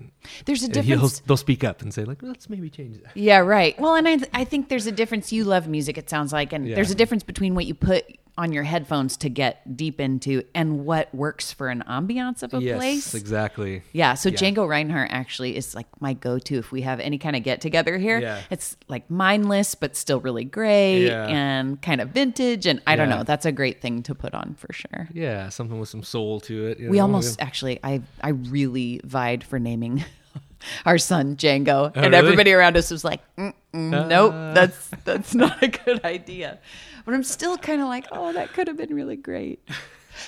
[0.47, 1.21] There's a uh, he'll, difference.
[1.21, 3.17] they'll speak up and say like, let's maybe change that.
[3.17, 3.79] Yeah, right.
[3.79, 5.33] Well, and I, I think there's a difference.
[5.33, 6.75] You love music, it sounds like, and Yeah.
[6.77, 8.05] there's a difference between what you put
[8.39, 12.63] on your headphones to get deep into and what works for an ambiance of a
[12.63, 13.15] yes, place.
[13.15, 13.83] exactly.
[13.93, 14.37] Yeah, so Yeah.
[14.39, 17.99] Django Reinhardt actually is like my go-to if we have any kind of get together
[17.99, 18.21] here.
[18.21, 18.41] Yeah.
[18.51, 21.27] It's like mindless but still really great Yeah.
[21.27, 24.55] and kind of vintage and I don't know, that's a great thing to put on
[24.57, 25.09] for sure.
[25.13, 26.79] Yeah, something with some soul to it.
[26.79, 27.03] We know?
[27.03, 30.05] almost actually I I really vied for naming
[30.87, 32.17] our son Django oh, and Oh, really?
[32.19, 36.59] everybody around us was like, mm, Mm-mm, nope, that's that's not a good idea.
[37.05, 39.61] But I'm still kind of like, oh, that could have been really great.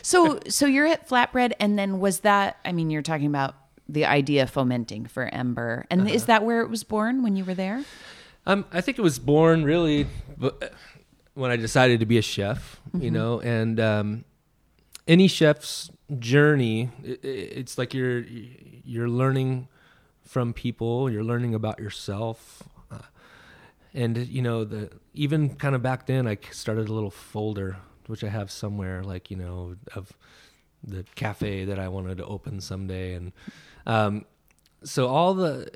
[0.03, 3.55] So so you're at Flatbread and then was that I mean you're talking about
[3.89, 5.85] the idea fomenting for Ember.
[5.91, 6.11] And Uh-huh.
[6.15, 7.85] is that where it was born when you were there?
[8.47, 10.07] Um, I think it was born really
[11.35, 13.05] when I decided to be a chef, Mm-hmm.
[13.05, 14.25] you know, and um,
[15.09, 17.17] any chef's journey, i i-
[17.61, 18.25] it's like you're
[18.85, 19.69] you're learning
[20.25, 22.70] from people, you're learning about yourself, uh,
[23.95, 27.79] and you know the even kind of back then, I started a little folder
[28.11, 30.13] which I have somewhere, like you know, of
[30.83, 33.33] the cafe that I wanted to open someday, and
[33.87, 34.25] um,
[34.83, 35.71] so all the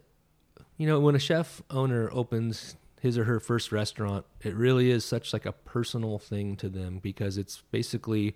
[0.76, 5.04] you know when a chef owner opens his or her first restaurant it really is
[5.04, 8.34] such like a personal thing to them because it's basically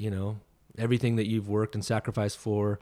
[0.00, 0.38] you know
[0.78, 2.80] everything that you've worked and sacrificed for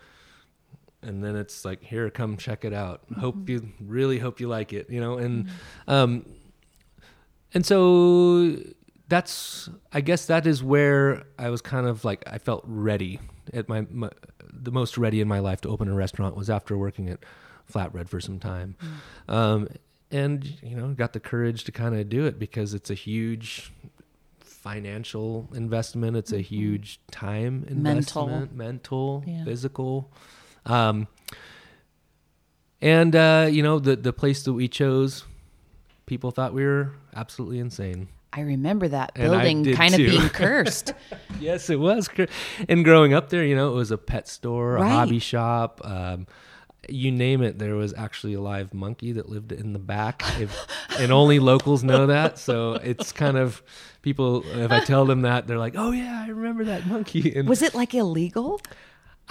[1.02, 3.02] and then it's like here come check it out.
[3.18, 5.48] Hope you really hope you like it you know and
[5.88, 6.24] um
[7.54, 8.56] and so
[9.08, 13.20] that's i guess that is where i was kind of like i felt ready
[13.52, 14.08] at my, my
[14.50, 17.18] the most ready in my life to open a restaurant was after working at
[17.70, 18.76] flatbread for some time.
[19.28, 19.68] Um
[20.10, 23.72] and you know got the courage to kind of do it because it's a huge
[24.40, 26.16] financial investment.
[26.16, 28.22] It's a huge time Mental.
[28.28, 29.44] investment mental Yeah.
[29.44, 30.12] physical
[30.66, 31.06] um
[32.80, 35.24] and uh you know the the place that we chose
[36.06, 38.08] people thought we were absolutely insane.
[38.34, 40.94] I remember that And building kind of being cursed.
[41.38, 42.08] yes it was
[42.68, 46.26] and growing up there you know it was a pet store a hobby shop um
[46.88, 50.66] you name it there was actually a live monkey that lived in the back if,
[50.98, 52.38] and only locals know that.
[52.40, 53.62] So it's kind of
[54.02, 57.36] people if i tell them that they're like oh yeah i remember that monkey.
[57.36, 58.60] And Was it like illegal?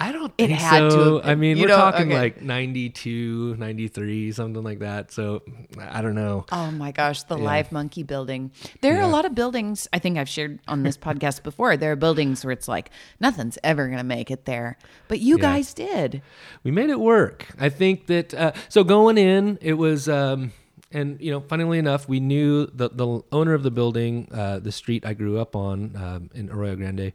[0.02, 1.20] I don't It think had to so.
[1.20, 1.30] been.
[1.30, 2.18] I mean, You we're talking okay.
[2.18, 5.12] like 92, 93, something like that.
[5.12, 5.42] So
[5.78, 6.44] I don't know.
[6.50, 7.44] Oh my gosh, the Yeah.
[7.44, 8.50] live monkey building.
[8.80, 11.76] There are a lot of buildings, I think I've shared on this podcast before.
[11.76, 12.90] There are buildings where it's like
[13.20, 14.76] nothing's ever going to make it there.
[15.08, 15.42] But you Yeah.
[15.42, 16.22] guys did.
[16.64, 17.46] We made it work.
[17.60, 20.52] I think that, uh, so going in, it was, um,
[20.90, 24.72] and you know, funnily enough, we knew the, the owner of the building, uh, the
[24.72, 27.12] street I grew up on um, in Arroyo Grande.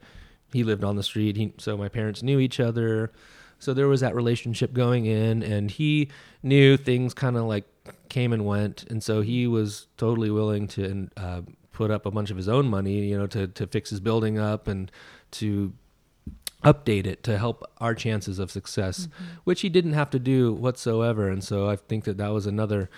[0.54, 1.38] He lived on the street.
[1.38, 3.12] He, so my parents knew each other.
[3.60, 6.10] So there was that relationship going in, and he
[6.44, 7.66] knew things kind of like
[8.10, 11.42] came and went, and so he was totally willing to uh,
[11.72, 14.38] put up a bunch of his own money, you know, to to fix his building
[14.38, 14.92] up and
[15.32, 15.74] to
[16.64, 19.08] update it to help our chances of success,
[19.44, 21.30] which he didn't have to do whatsoever.
[21.30, 22.90] And so I think that that was another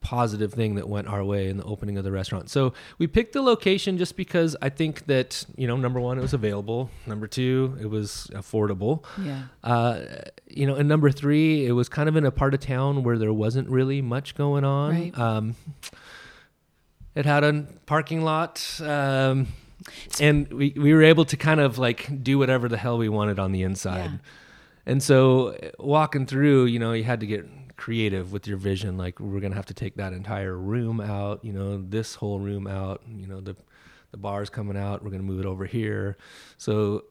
[0.00, 2.48] positive thing that went our way in the opening of the restaurant.
[2.48, 6.22] So we picked the location just because I think that, you know, number one, it
[6.22, 6.90] was available.
[7.06, 9.04] Number two, it was affordable.
[9.22, 9.42] Yeah.
[9.62, 10.00] Uh,
[10.48, 13.18] you know, and number three, it was kind of in a part of town where
[13.18, 14.94] there wasn't really much going on.
[14.94, 15.18] Right.
[15.18, 15.54] Um,
[17.14, 18.80] it had a parking lot.
[18.80, 19.48] Um,
[20.18, 23.38] and we, we were able to kind of like do whatever the hell we wanted
[23.38, 24.10] on the inside.
[24.12, 24.18] Yeah.
[24.86, 27.46] And so walking through, you know, you had to get
[27.80, 28.98] creative with your vision.
[28.98, 32.66] Like we're gonna have to take that entire room out, you know, this whole room
[32.66, 33.00] out.
[33.08, 33.56] You know, the
[34.10, 35.02] the bar's coming out.
[35.02, 36.18] We're gonna move it over here.
[36.58, 37.04] So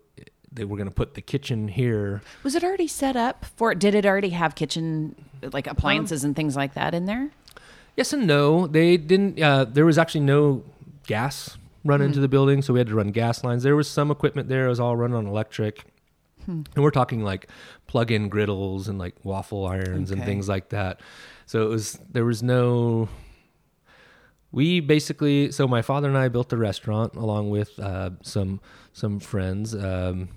[0.51, 2.21] they were gonna put the kitchen here.
[2.43, 6.55] Was it already set up for did it already have kitchen like appliances and things
[6.55, 7.31] like that in there?
[7.95, 8.67] Yes and no.
[8.67, 9.41] They didn't.
[9.41, 10.63] Uh, there was actually no
[11.07, 13.63] gas run into the building, so we had to run gas lines.
[13.63, 14.67] There was some equipment there.
[14.67, 15.85] It was all run on electric.
[16.47, 17.49] And we're talking like
[17.87, 21.01] plug-in griddles and like waffle irons and things like that.
[21.45, 23.09] So it was there was no.
[24.51, 28.61] We basically so my father and I built the restaurant along with uh, some
[28.93, 30.29] some friends, um,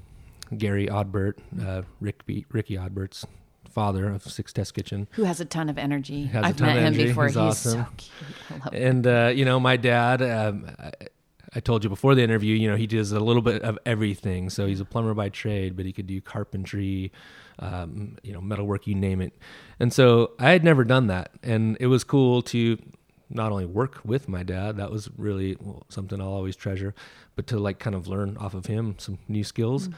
[0.57, 1.35] Gary Odbert,
[1.65, 3.25] uh, Rick B, Ricky Odbert's
[3.71, 5.09] father of Six Test Kitchen.
[5.13, 6.31] Who has a ton of energy?
[6.35, 7.25] A I've met him before.
[7.25, 7.73] He's He's, awesome.
[7.73, 8.13] so cute.
[8.51, 10.67] I love and uh, you know my dad um,
[11.55, 14.51] I, told you before the interview you know he does a little bit of everything.
[14.51, 17.13] So he's a plumber by trade but he could do carpentry
[17.59, 19.33] um, you know metalwork you name it.
[19.81, 21.31] And so i had never done that.
[21.43, 22.79] And it was cool to
[23.35, 26.95] not only work with my dad that was really well, something i'll always treasure
[27.35, 29.89] but to like kind of learn off of him some new skills.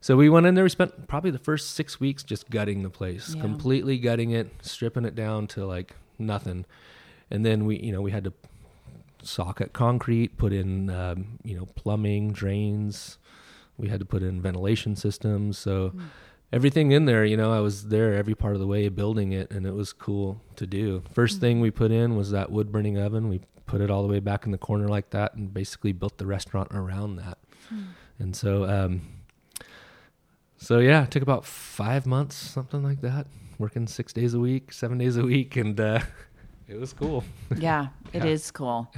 [0.00, 2.90] So we went in there we spent probably the first six weeks just gutting the
[2.90, 3.42] place Yeah.
[3.42, 6.64] completely gutting it stripping it down to like nothing.
[7.30, 8.32] And then we you know we had to
[9.22, 13.18] socket concrete put in um, you know plumbing drains.
[13.76, 15.56] We had to put in ventilation systems.
[15.58, 15.94] So
[16.52, 19.52] everything in there you know i was there every part of the way building it
[19.52, 21.00] and it was cool to do.
[21.14, 23.28] 1st thing we put in was that wood burning oven.
[23.28, 26.18] We put it all the way back in the corner like that and basically built
[26.18, 27.38] the restaurant around that.
[28.18, 29.02] And so um
[30.56, 33.26] so yeah it took about five months something like that
[33.58, 36.00] working six days a week seven days a week and uh
[36.68, 37.22] it was cool.
[37.56, 38.30] Yeah, it Yeah.
[38.30, 38.90] is cool.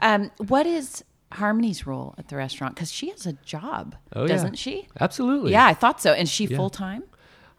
[0.00, 2.74] Um, what is Harmony's role at the restaurant?
[2.74, 4.88] Because she has a job, oh, doesn't she?
[5.00, 6.12] absolutely Yeah, I thought so.
[6.12, 6.56] And she Yeah.
[6.56, 7.04] full time?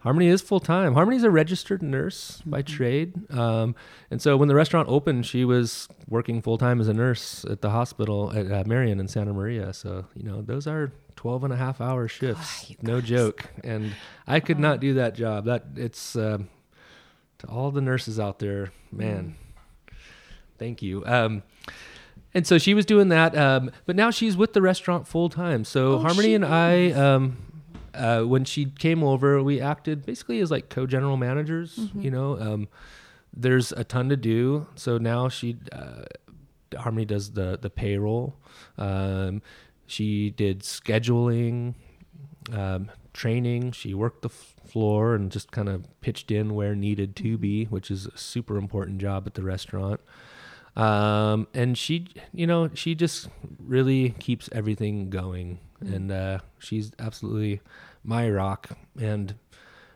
[0.00, 0.94] Harmony is full time.
[0.94, 3.76] Harmony's a registered nurse by trade, um,
[4.10, 7.60] and so when the restaurant opened, she was working full time as a nurse at
[7.60, 9.72] the hospital at uh, Marian in Santa Maria.
[9.72, 13.48] So you know those are 12 and a half hour shifts, you no joke.
[13.62, 13.92] And
[14.26, 15.44] I could not do that job.
[15.44, 16.48] That it's um,
[17.38, 19.36] to all the nurses out there, man.
[20.58, 21.04] Thank you.
[21.06, 21.44] Um,
[22.34, 25.64] and so she was doing that, um, but now she's with the restaurant full time.
[25.64, 27.36] So Oh, Harmony and I, um,
[27.94, 31.76] uh, when she came over, we acted basically as like co-general managers.
[31.76, 32.00] Mm-hmm.
[32.00, 32.68] You know, um,
[33.34, 34.66] there's a ton to do.
[34.76, 36.04] So now she, uh,
[36.78, 38.36] Harmony does the the payroll.
[38.78, 39.42] Um,
[39.86, 41.74] she did scheduling.
[42.52, 43.72] um, training.
[43.72, 47.66] She worked the f- floor and just kind of pitched in where needed to be,
[47.66, 50.00] which is a super important job at the restaurant.
[50.76, 57.60] Um, and she, you know, she just really keeps everything going, and uh, she's absolutely
[58.04, 58.70] my rock.
[58.98, 59.34] And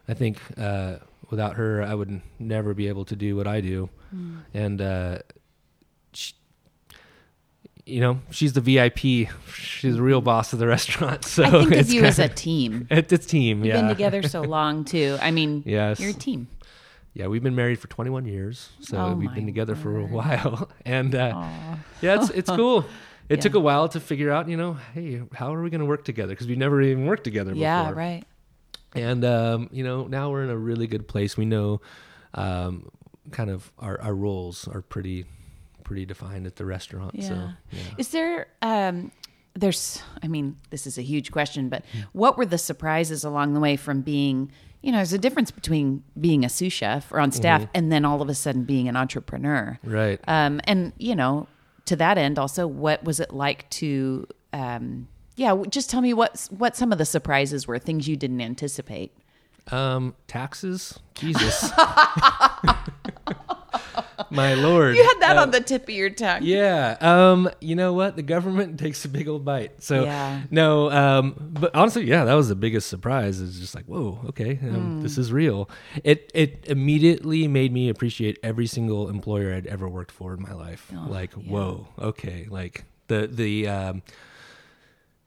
[0.07, 0.97] I think uh,
[1.31, 3.89] without her, I would never be able to do what I do.
[4.55, 5.19] And uh,
[6.13, 6.35] she,
[7.85, 9.29] you know, she's the VIP.
[9.55, 11.25] She's the real boss of the restaurant.
[11.25, 12.87] So I think of you as a team.
[12.91, 13.59] it's a team.
[13.59, 15.19] You've yeah, been together so long too.
[15.21, 16.01] I mean, Yes.
[16.01, 16.49] you're a team.
[17.17, 20.69] Yeah, we've been married for 21 years, so Oh we've been together for a while,
[20.85, 21.47] and uh,
[22.03, 22.85] yeah, it's it's cool.
[23.29, 23.41] It Yeah.
[23.43, 26.05] took a while to figure out, you know, hey, how are we going to work
[26.05, 26.33] together?
[26.33, 27.65] Because we never even worked together before.
[27.65, 28.23] Yeah, right.
[28.95, 31.37] And um, you know, now we're in a really good place.
[31.37, 31.81] We know,
[32.35, 32.89] um,
[33.33, 35.25] kind of our our roles are pretty
[35.85, 37.15] pretty defined at the restaurant.
[37.17, 37.29] Yeah.
[37.29, 37.35] So
[37.73, 37.81] yeah.
[37.99, 39.11] Is there um
[39.57, 43.61] there's I mean, this is a huge question, but what were the surprises along the
[43.61, 44.53] way from being
[44.83, 47.71] you know, there's a difference between being a sous chef or on staff Mm-hmm.
[47.75, 49.81] and then all of a sudden being an entrepreneur.
[49.83, 50.21] Right.
[50.29, 51.49] Um, and you know,
[51.87, 56.47] to that end, also, what was it like to, um, yeah, just tell me what
[56.51, 59.13] what some of the surprises were, things you didn't anticipate.
[59.73, 61.73] Um, taxes, Jesus,
[64.31, 64.97] my lord.
[64.97, 66.41] You had that Uh, on the tip of your tongue.
[66.43, 66.97] Yeah.
[67.01, 68.17] Um, you know what?
[68.17, 69.83] The government takes a big old bite.
[69.83, 70.43] So Yeah.
[70.51, 73.41] no, um, but honestly, yeah, that was the biggest surprise.
[73.41, 75.01] It's just like, whoa, okay, um, Hmm.
[75.03, 75.69] this is real.
[76.05, 80.53] It it immediately made me appreciate every single employer I'd ever worked for in my
[80.53, 80.91] life.
[80.95, 81.53] Oh, like, yeah.
[81.53, 84.03] whoa, okay, like the the um,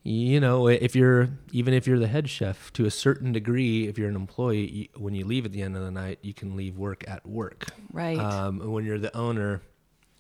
[0.10, 4.00] you know, if you're even if you're the head chef to a certain degree, if
[4.00, 6.56] you're an employee, you, when you leave at the end of the night, you can
[6.56, 7.68] leave work at work.
[7.94, 8.18] Right.
[8.18, 9.62] Um, when you're the owner,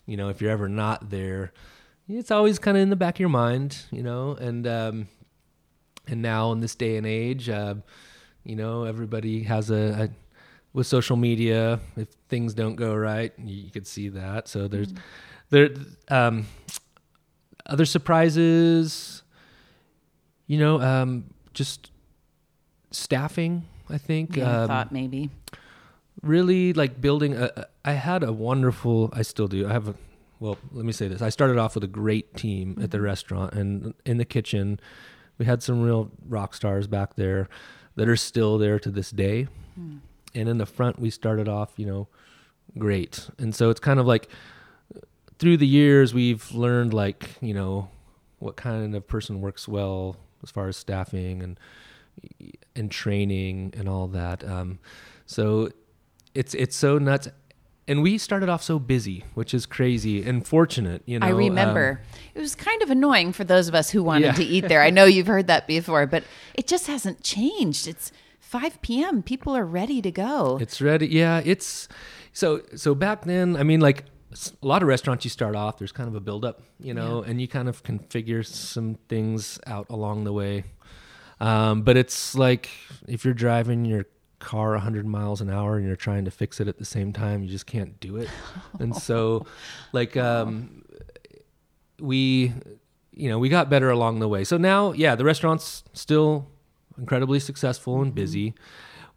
[0.05, 1.53] you know, if you're ever not there,
[2.07, 4.33] it's always kind of in the back of your mind, you know.
[4.33, 5.07] And um,
[6.07, 7.73] and now in this day and age, uh,
[8.43, 10.09] you know, everybody has a, a
[10.71, 11.79] with social media.
[11.95, 14.47] If things don't go right, you, you could see that.
[14.49, 14.93] So there's
[15.49, 15.69] there
[16.09, 16.45] um,
[17.65, 19.23] other surprises.
[20.49, 21.91] You know, um, just
[22.91, 23.63] staffing.
[23.89, 24.35] I think.
[24.35, 25.29] Yeah, I um, thought maybe.
[26.21, 29.67] really like building a, I had a wonderful I still do.
[29.67, 29.95] I have a
[30.39, 31.21] well, let me say this.
[31.21, 34.79] I started off with a great team at the restaurant and in the kitchen
[35.37, 37.49] we had some real rock stars back there
[37.95, 39.47] that are still there to this day.
[40.35, 42.07] And in the front we started off, you know,
[42.77, 43.29] great.
[43.37, 44.29] And so it's kind of like
[45.39, 47.89] through the years we've learned like, you know,
[48.39, 51.59] what kind of person works well as far as staffing and
[52.75, 54.43] and training and all that.
[54.43, 54.79] Um,
[55.25, 55.69] so
[56.33, 57.27] it's it's so nuts.
[57.87, 61.01] And we started off so busy, which is crazy and fortunate.
[61.07, 62.01] You know, I um, remember.
[62.35, 64.33] it was kind of annoying for those of us who wanted Yeah.
[64.33, 64.83] to eat there.
[64.83, 66.23] I know you've heard that before, but
[66.53, 67.87] it just hasn't changed.
[67.87, 68.11] It's
[68.41, 69.23] 5 p.m.
[69.23, 70.59] People are ready to go.
[70.61, 71.07] It's ready.
[71.07, 71.87] Yeah, it's
[72.31, 73.57] so so back then.
[73.57, 75.77] I mean, like a lot of restaurants, you start off.
[75.77, 78.95] There's kind of a build up, you know, and you kind of can figure some
[79.07, 80.65] things out along the way.
[81.39, 82.69] Um, but it's like
[83.07, 84.05] if you're driving your
[84.39, 87.43] car 100 miles an hour and you're trying to fix it at the same time,
[87.43, 88.29] you just can't do it.
[88.79, 89.45] and so,
[89.93, 90.83] like, um,
[91.99, 92.53] we,
[93.11, 94.43] you know, we got better along the way.
[94.43, 96.47] So now, yeah, the restaurant's still
[96.97, 98.53] incredibly successful and busy.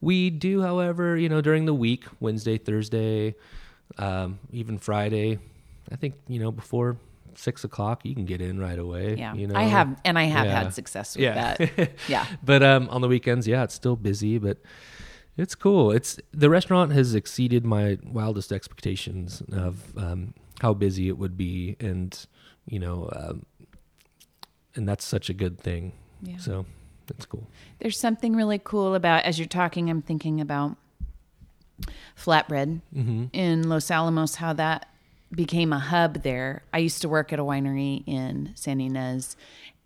[0.01, 3.37] We do, however, you know, during the week, Wednesday, Thursday,
[3.99, 5.39] um, even Friday,
[5.91, 6.97] I think, you know, before
[7.35, 9.17] six o'clock, you can get in right away.
[9.17, 9.35] yeah.
[9.35, 10.63] You know, I have and I have Yeah.
[10.65, 11.55] had success with Yeah.
[11.57, 11.93] that.
[12.09, 12.27] Yeah.
[12.45, 14.59] but um, on the weekends, yeah, it's still busy, but
[15.37, 15.91] it's cool.
[15.93, 21.77] It's the restaurant has exceeded my wildest expectations of um, how busy it would be,
[21.81, 22.27] and
[22.67, 23.47] you know, um,
[24.75, 25.93] and that's such a good thing.
[26.23, 26.37] Yeah.
[26.37, 26.67] So
[27.09, 27.49] it's cool.
[27.79, 30.77] There's something really cool about as you're talking, I'm thinking about
[32.17, 33.25] flatbread Mm-hmm.
[33.33, 34.89] in Los Alamos, how that
[35.31, 36.63] became a hub there.
[36.73, 39.35] I used to work at a winery in San Ynez,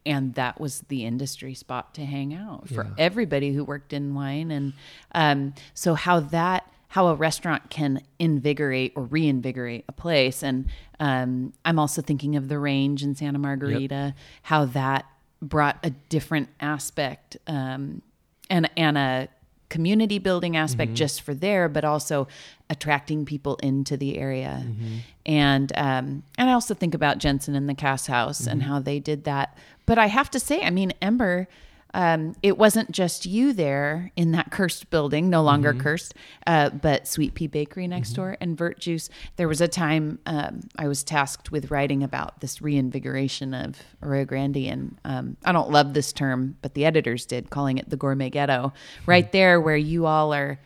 [0.04, 2.90] and that was the industry spot to hang out for Yeah.
[2.98, 4.50] everybody who worked in wine.
[4.50, 4.72] And
[5.14, 10.42] um, so, how that how a restaurant can invigorate or reinvigorate a place.
[10.42, 10.66] And
[11.00, 15.04] um, I'm also thinking of the range in Santa Margarita, how that
[15.42, 18.00] brought a different aspect um,
[18.48, 19.28] and and a
[19.68, 20.96] community building aspect mm-hmm.
[20.96, 22.28] just for there, but also
[22.70, 24.64] attracting people into the area.
[24.64, 24.96] Mm-hmm.
[25.24, 28.70] And um, and I also think about Jensen and the Cass House and mm-hmm.
[28.70, 29.56] how they did that.
[29.86, 31.48] But I have to say, I mean, Ember,
[31.94, 36.14] um, it wasn't just you there in that cursed building, no longer cursed,
[36.46, 39.08] uh, but Sweet Pea Bakery next door and Vert Juice.
[39.36, 44.24] There was a time um, I was tasked with writing about this reinvigoration of Arroyo
[44.26, 47.96] Grande, and um, I don't love this term, but the editors did, calling it the
[47.96, 48.72] gourmet ghetto.
[49.06, 50.58] Right there, where you all are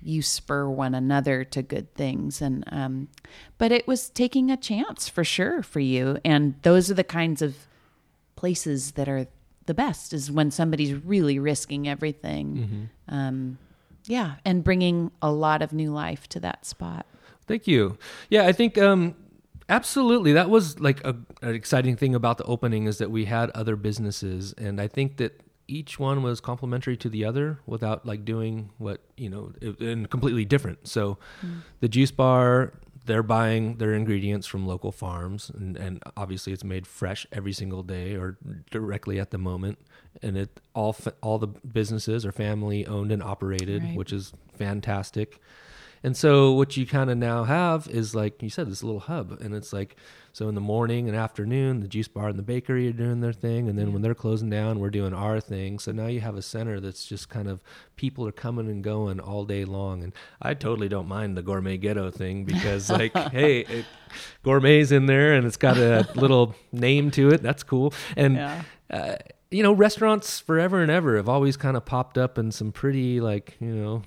[0.00, 3.08] you spur one another to good things and um
[3.58, 7.42] but it was taking a chance for sure for you and those are the kinds
[7.42, 7.66] of
[8.36, 9.26] places that are
[9.68, 13.58] the best is when somebody's really risking everything um
[14.06, 17.06] yeah and bringing a lot of new life to that spot
[17.48, 17.98] Thank you.
[18.28, 19.16] Yeah, I think um,
[19.68, 23.50] absolutely that was like a, an exciting thing about the opening is that we had
[23.50, 28.24] other businesses, and I think that each one was complementary to the other without like
[28.24, 30.86] doing what you know and completely different.
[30.86, 31.18] So,
[31.80, 32.74] the juice bar.
[33.08, 37.82] They're buying their ingredients from local farms, and, and obviously it's made fresh every single
[37.82, 38.36] day or
[38.70, 39.78] directly at the moment.
[40.22, 43.96] And it all all the businesses are family owned and operated, Right.
[43.96, 45.40] which is fantastic.
[46.02, 49.38] And so what you kind of now have is like you said, this little hub,
[49.40, 49.96] and it's like
[50.32, 53.32] so in the morning and afternoon, the juice bar and the bakery are doing their
[53.32, 55.78] thing, and then when they're closing down, we're doing our thing.
[55.80, 57.60] So now you have a center that's just kind of
[57.96, 61.76] people are coming and going all day long, and I totally don't mind the gourmet
[61.76, 63.84] ghetto thing because like, hey, it,
[64.44, 67.42] gourmet's in there and it's got a little name to it.
[67.42, 68.62] That's cool, and Yeah.
[68.90, 69.16] uh,
[69.50, 73.20] you know, restaurants forever and ever have always kind of popped up in some pretty
[73.20, 74.02] like you know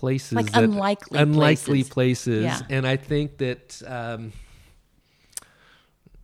[0.00, 1.92] places Like that- unlikely unlikely places.
[1.96, 2.60] places, Yeah.
[2.76, 4.32] and I think that um,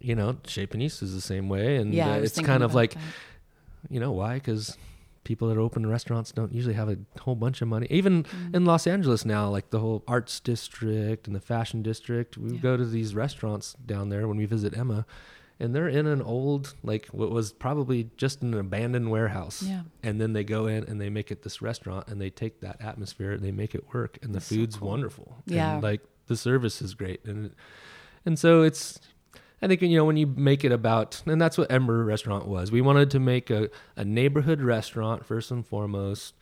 [0.00, 2.94] you know, Chez Panisse is the same way, and yeah uh, it's kind of like
[2.94, 3.00] that.
[3.90, 4.76] you know why because
[5.24, 8.56] people that open restaurants don't usually have a whole bunch of money even Mm.
[8.56, 12.58] in los angeles now like the whole arts district and the fashion district we Yeah.
[12.68, 15.06] go to these restaurants down there when we visit emma
[15.62, 19.82] and they're in an old like what was probably just an abandoned warehouse Yeah.
[20.02, 22.76] and then they go in and they make it this restaurant and they take that
[22.80, 24.88] atmosphere and they make it work and the That's so food's cool.
[24.88, 25.74] wonderful Yeah.
[25.74, 27.54] and like the service is great and
[28.26, 29.00] and so it's
[29.64, 32.72] I think you know when you make it about, and that's what Ember Restaurant was.
[32.72, 36.34] We wanted to make a, a neighborhood restaurant first and foremost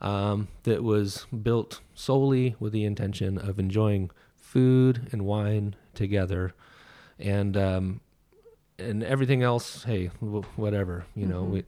[0.00, 6.54] um, that was built solely with the intention of enjoying food and wine together,
[7.18, 8.00] and um,
[8.82, 9.84] and everything else.
[9.84, 11.50] Hey, w- whatever you know, Mhm.
[11.50, 11.64] we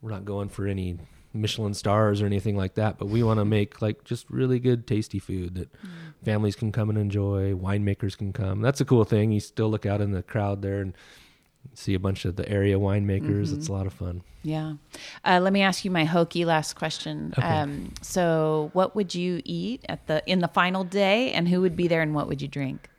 [0.00, 0.98] we're not going for any
[1.34, 4.86] Michelin stars or anything like that, but we want to make like just really good,
[4.86, 5.70] tasty food that
[6.24, 7.54] families can come and enjoy.
[7.54, 8.60] Winemakers can come.
[8.60, 9.32] That's a cool thing.
[9.32, 10.94] You still look out in the crowd there and
[11.74, 13.48] see a bunch of the area winemakers.
[13.48, 13.56] Mhm.
[13.56, 14.22] It's a lot of fun.
[14.42, 14.74] Yeah.
[15.24, 17.32] Uh, let me ask you my hokey last question.
[17.38, 17.46] Okay.
[17.46, 21.76] Um, so, what would you eat at the in the final day, and who would
[21.76, 22.90] be there, and what would you drink?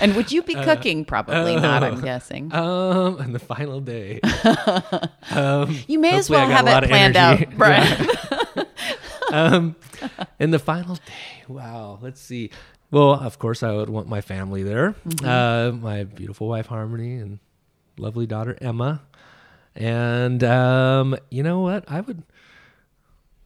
[0.00, 1.04] And would you be cooking?
[1.04, 1.82] Probably not.
[1.82, 2.52] I'm guessing.
[2.54, 4.20] Um, and the final day.
[5.30, 7.46] um, you may as well have it planned energy.
[7.50, 8.08] out, Brian.
[9.32, 9.76] um,
[10.38, 11.44] in the final day.
[11.48, 11.98] Wow.
[12.00, 12.50] Let's see.
[12.90, 14.94] Well, of course, I would want my family there.
[15.06, 15.26] Mm-hmm.
[15.26, 17.38] Uh, my beautiful wife Harmony and
[17.98, 19.02] lovely daughter Emma.
[19.74, 21.84] And um, you know what?
[21.88, 22.22] I would.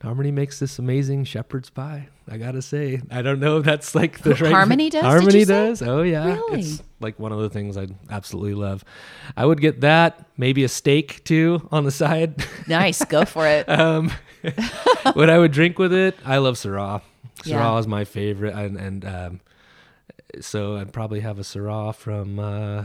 [0.02, 2.08] Harmony makes this amazing shepherd's pie.
[2.30, 4.52] I gotta say, I don't know if that's like the right.
[4.52, 5.82] Harmony does, Harmony does.
[5.82, 6.60] Oh yeah, Really?
[6.60, 8.84] it's like one of the things I absolutely love.
[9.36, 12.44] I would get that, maybe a steak too on the side.
[12.68, 13.04] nice.
[13.04, 13.66] Go for it.
[13.78, 14.12] Um,
[15.14, 17.02] what I would drink with it, I love Syrah.
[17.42, 17.78] Syrah Yeah.
[17.78, 19.40] is my favorite, and, and um,
[20.40, 22.84] so I'd probably have a Syrah from uh,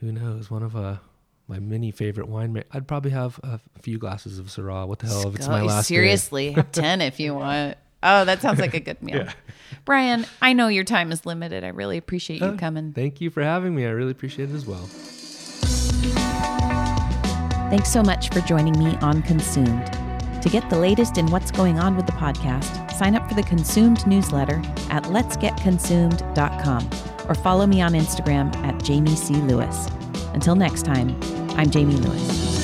[0.00, 0.96] who knows one of uh,
[1.48, 2.62] my many favorite wine.
[2.72, 4.86] I'd probably have a few glasses of Syrah.
[4.88, 5.94] What the hell if it's my Go- last day?
[5.96, 7.76] seriously, have ten if you want.
[8.02, 9.26] Oh, that sounds like a good meal.
[9.86, 11.64] Brian, I know your time is limited.
[11.64, 12.92] I really appreciate you Oh, coming.
[12.92, 13.86] Thank you for having me.
[13.86, 14.86] I really appreciate it as well.
[17.70, 19.86] Thanks so much for joining me on Consumed.
[20.42, 23.42] To get the latest in what's going on with the podcast, sign up for the
[23.42, 24.58] Consumed newsletter
[24.90, 26.90] at letsgetconsumed.com
[27.28, 29.34] or follow me on Instagram at Jamie C.
[29.36, 29.88] Lewis.
[30.34, 31.16] Until next time,
[31.56, 32.63] I'm Jamie Lewis.